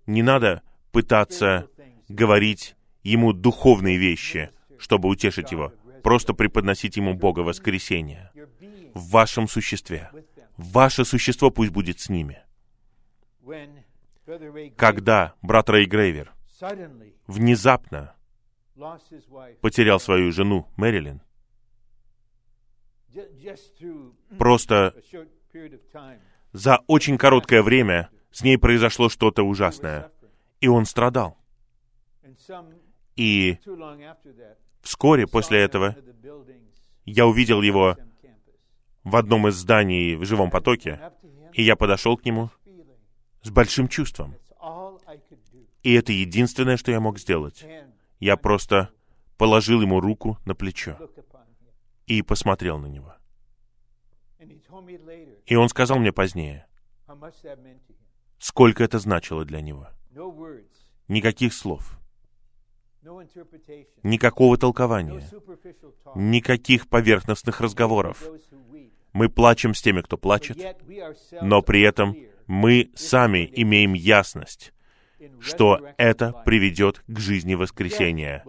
[0.07, 0.63] Не надо
[0.93, 1.69] пытаться
[2.09, 5.73] говорить ему духовные вещи, чтобы утешить его.
[6.03, 8.33] Просто преподносить ему Бога воскресения
[8.95, 10.11] в вашем существе.
[10.57, 12.43] Ваше существо пусть будет с ними.
[14.77, 16.33] Когда брат Рэй Грейвер
[17.27, 18.15] внезапно
[19.61, 21.21] потерял свою жену Мэрилин,
[24.39, 24.95] просто
[26.53, 30.11] за очень короткое время с ней произошло что-то ужасное,
[30.61, 31.39] и он страдал.
[33.17, 33.59] И
[34.83, 35.97] вскоре после этого
[37.05, 37.97] я увидел его
[39.05, 41.01] в одном из зданий в живом потоке,
[41.53, 42.51] и я подошел к нему
[43.43, 44.35] с большим чувством.
[45.83, 47.65] И это единственное, что я мог сделать.
[48.19, 48.91] Я просто
[49.39, 50.99] положил ему руку на плечо
[52.07, 53.15] и посмотрел на него.
[55.47, 56.67] И он сказал мне позднее,
[58.39, 59.89] сколько это значило для него.
[61.09, 61.99] Никаких слов,
[64.03, 65.23] никакого толкования,
[66.15, 68.23] никаких поверхностных разговоров.
[69.13, 70.59] Мы плачем с теми, кто плачет,
[71.41, 72.17] но при этом
[72.47, 74.73] мы сами имеем ясность,
[75.41, 78.45] что это приведет к жизни воскресения.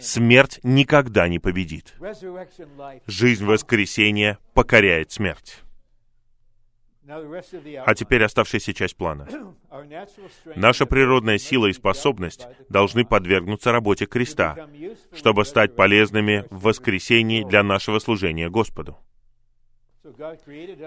[0.00, 1.94] Смерть никогда не победит.
[3.06, 5.62] Жизнь воскресения покоряет смерть.
[7.08, 9.28] А теперь оставшаяся часть плана.
[10.56, 14.68] Наша природная сила и способность должны подвергнуться работе креста,
[15.14, 18.98] чтобы стать полезными в воскресении для нашего служения Господу.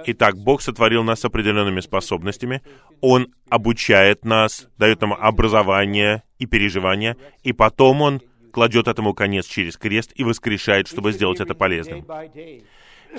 [0.05, 2.61] Итак, Бог сотворил нас с определенными способностями.
[3.01, 9.77] Он обучает нас, дает нам образование и переживания, и потом Он кладет этому конец через
[9.77, 12.05] крест и воскрешает, чтобы сделать это полезным.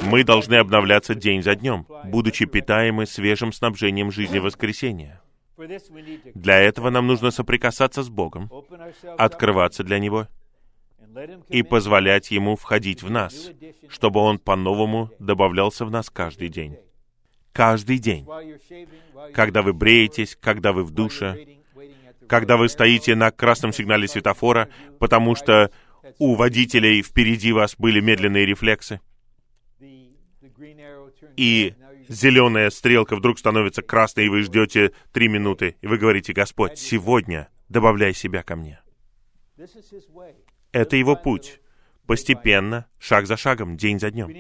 [0.02, 5.20] Мы должны обновляться день за днем, будучи питаемы свежим снабжением жизни воскресения.
[6.34, 8.50] Для этого нам нужно соприкасаться с Богом,
[9.18, 10.28] открываться для Него
[11.48, 13.50] и позволять Ему входить в нас,
[13.88, 16.76] чтобы Он по-новому добавлялся в нас каждый день.
[17.52, 18.26] Каждый день.
[19.34, 21.46] Когда вы бреетесь, когда вы в душе,
[22.28, 25.70] когда вы стоите на красном сигнале светофора, потому что
[26.18, 29.00] у водителей впереди вас были медленные рефлексы,
[31.36, 31.74] и
[32.08, 37.48] зеленая стрелка вдруг становится красной, и вы ждете три минуты, и вы говорите, Господь, сегодня
[37.68, 38.80] добавляй себя ко мне.
[40.72, 41.60] Это его путь.
[42.06, 44.32] Постепенно, шаг за шагом, день за днем.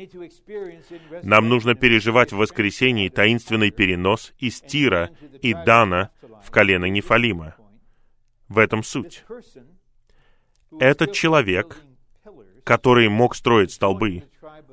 [1.22, 5.10] Нам нужно переживать в воскресенье таинственный перенос из Тира
[5.40, 6.10] и Дана
[6.42, 7.54] в колено Нефалима.
[8.48, 9.24] В этом суть.
[10.80, 11.80] Этот человек,
[12.64, 14.24] который мог строить столбы,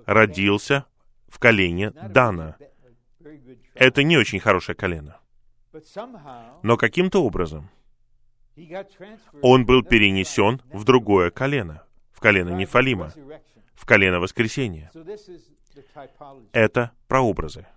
[0.08, 0.86] родился
[1.28, 2.58] в колене Дана.
[3.76, 5.20] Это не очень хорошее колено.
[6.64, 7.70] Но каким-то образом
[9.42, 13.14] он был перенесен в другое колено, в колено Нефалима,
[13.76, 14.92] в колено воскресения.
[16.52, 17.68] Это прообразы.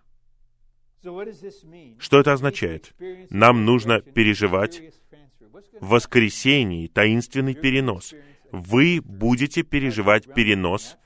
[1.98, 2.94] Что это означает?
[3.30, 4.82] Нам нужно переживать
[5.80, 8.14] в воскресении таинственный перенос.
[8.52, 10.96] Вы будете переживать перенос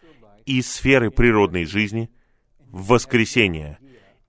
[0.47, 2.11] из сферы природной жизни
[2.59, 3.79] в воскресение,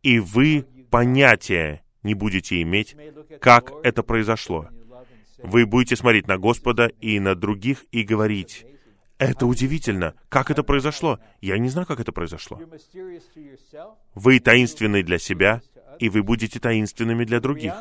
[0.04, 2.96] и вы понятия не будете иметь,
[3.41, 4.70] как это произошло.
[5.46, 8.66] Вы будете смотреть на Господа и на других и говорить,
[9.18, 10.16] это удивительно.
[10.30, 11.20] Как это произошло?
[11.39, 12.60] Я не знаю, как это произошло.
[14.16, 15.62] Вы таинственны для себя,
[16.00, 17.74] и вы будете таинственными для других.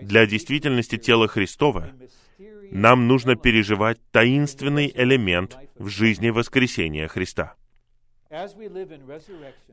[0.00, 1.90] Для действительности тела Христова
[2.70, 7.54] нам нужно переживать таинственный элемент в жизни воскресения Христа.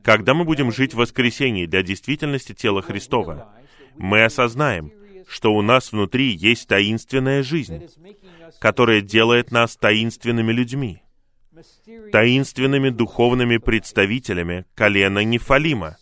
[0.02, 3.52] Когда мы будем жить в воскресении для действительности тела Христова,
[3.96, 4.92] мы осознаем,
[5.26, 7.88] что у нас внутри есть таинственная жизнь,
[8.60, 11.02] которая делает нас таинственными людьми,
[12.12, 15.96] таинственными духовными представителями колена Нефалима,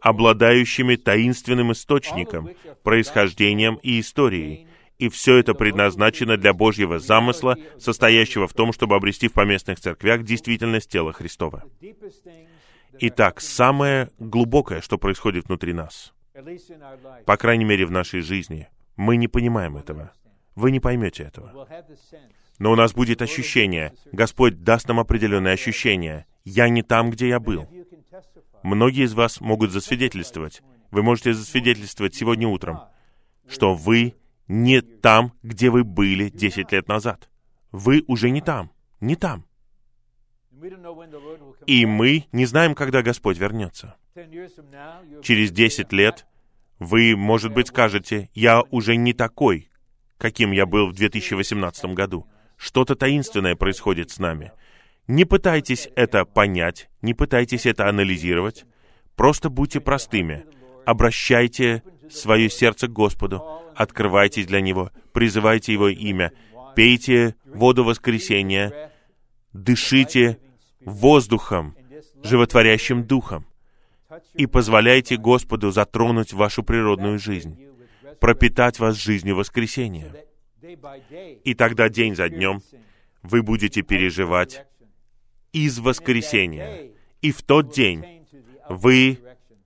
[0.00, 2.50] обладающими таинственным источником,
[2.82, 4.66] происхождением и историей.
[4.98, 10.24] И все это предназначено для Божьего замысла, состоящего в том, чтобы обрести в поместных церквях
[10.24, 11.64] действительность тела Христова.
[12.98, 16.12] Итак, самое глубокое, что происходит внутри нас—
[17.26, 18.68] по крайней мере, в нашей жизни.
[18.96, 20.12] Мы не понимаем этого.
[20.54, 21.68] Вы не поймете этого.
[22.58, 23.94] Но у нас будет ощущение.
[24.12, 26.26] Господь даст нам определенное ощущение.
[26.44, 27.66] Я не там, где я был.
[28.62, 30.62] Многие из вас могут засвидетельствовать.
[30.90, 32.80] Вы можете засвидетельствовать сегодня утром,
[33.48, 34.14] что вы
[34.48, 37.30] не там, где вы были 10 лет назад.
[37.72, 38.70] Вы уже не там.
[39.00, 39.46] Не там.
[41.66, 43.96] И мы не знаем, когда Господь вернется.
[45.22, 46.26] Через 10 лет
[46.80, 49.70] вы, может быть, скажете, я уже не такой,
[50.16, 52.26] каким я был в 2018 году.
[52.56, 54.52] Что-то таинственное происходит с нами.
[55.06, 58.64] Не пытайтесь это понять, не пытайтесь это анализировать.
[59.14, 60.46] Просто будьте простыми.
[60.86, 63.44] Обращайте свое сердце к Господу,
[63.76, 66.32] открывайтесь для Него, призывайте Его имя,
[66.74, 68.90] пейте воду воскресения,
[69.52, 70.38] дышите
[70.80, 71.76] воздухом,
[72.22, 73.46] животворящим духом
[74.34, 77.58] и позволяйте Господу затронуть вашу природную жизнь,
[78.20, 80.14] пропитать вас жизнью воскресения.
[81.44, 82.62] И тогда день за днем
[83.22, 84.66] вы будете переживать
[85.52, 86.90] из воскресения.
[87.22, 88.26] И в тот день
[88.68, 89.18] вы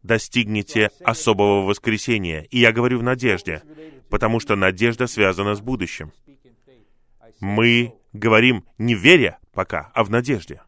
[0.03, 2.43] достигнете особого воскресения.
[2.51, 3.63] И я говорю в надежде,
[4.09, 6.13] потому что надежда связана с будущим.
[7.41, 10.61] Мы говорим не в вере пока, а в надежде.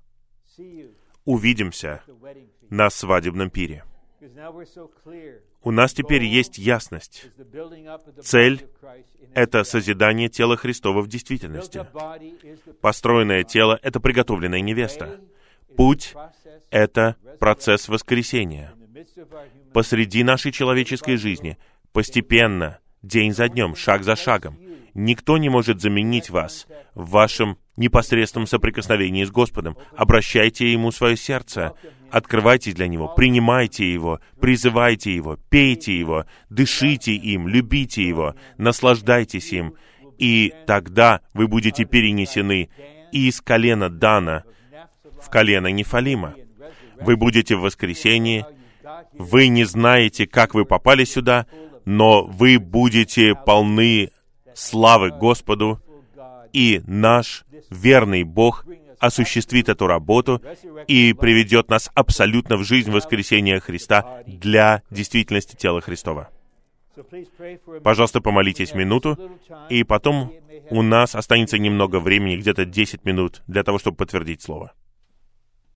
[1.25, 2.03] Увидимся
[2.71, 3.85] на свадебном пире.
[5.63, 7.27] У нас теперь есть ясность.
[8.23, 8.67] Цель
[9.35, 11.87] это созидание тела Христова в действительности.
[12.81, 15.21] Построенное тело— это приготовленная невеста.
[15.77, 16.15] Путь—
[16.71, 18.73] это процесс воскресения.
[19.73, 21.59] Посреди нашей человеческой жизни,
[21.93, 24.59] постепенно, день за днем, шаг за шагом,
[24.95, 29.77] никто не может заменить вас в вашем непосредственном соприкосновении с Господом.
[29.95, 31.75] Обращайте Ему свое сердце,
[32.11, 39.75] открывайте для Него, принимайте Его, призывайте Его, пейте Его, дышите им, любите Его, наслаждайтесь им,
[40.19, 42.71] и тогда вы будете перенесены
[43.13, 44.45] из колена Дана
[45.21, 46.35] в колено Нефалима.
[47.01, 48.45] Вы будете в воскресении,
[49.13, 51.47] вы не знаете, как вы попали сюда,
[51.85, 54.11] но вы будете полны
[54.55, 55.81] славы Господу,
[56.53, 58.65] и наш верный Бог
[58.99, 60.43] осуществит эту работу
[60.87, 66.31] и приведет нас абсолютно в жизнь воскресения Христа для действительности тела Христова.
[67.83, 69.19] Пожалуйста, помолитесь минуту,
[69.69, 70.33] и потом
[70.71, 74.73] у нас останется немного времени, где-то 10 минут, для того, чтобы подтвердить Слово.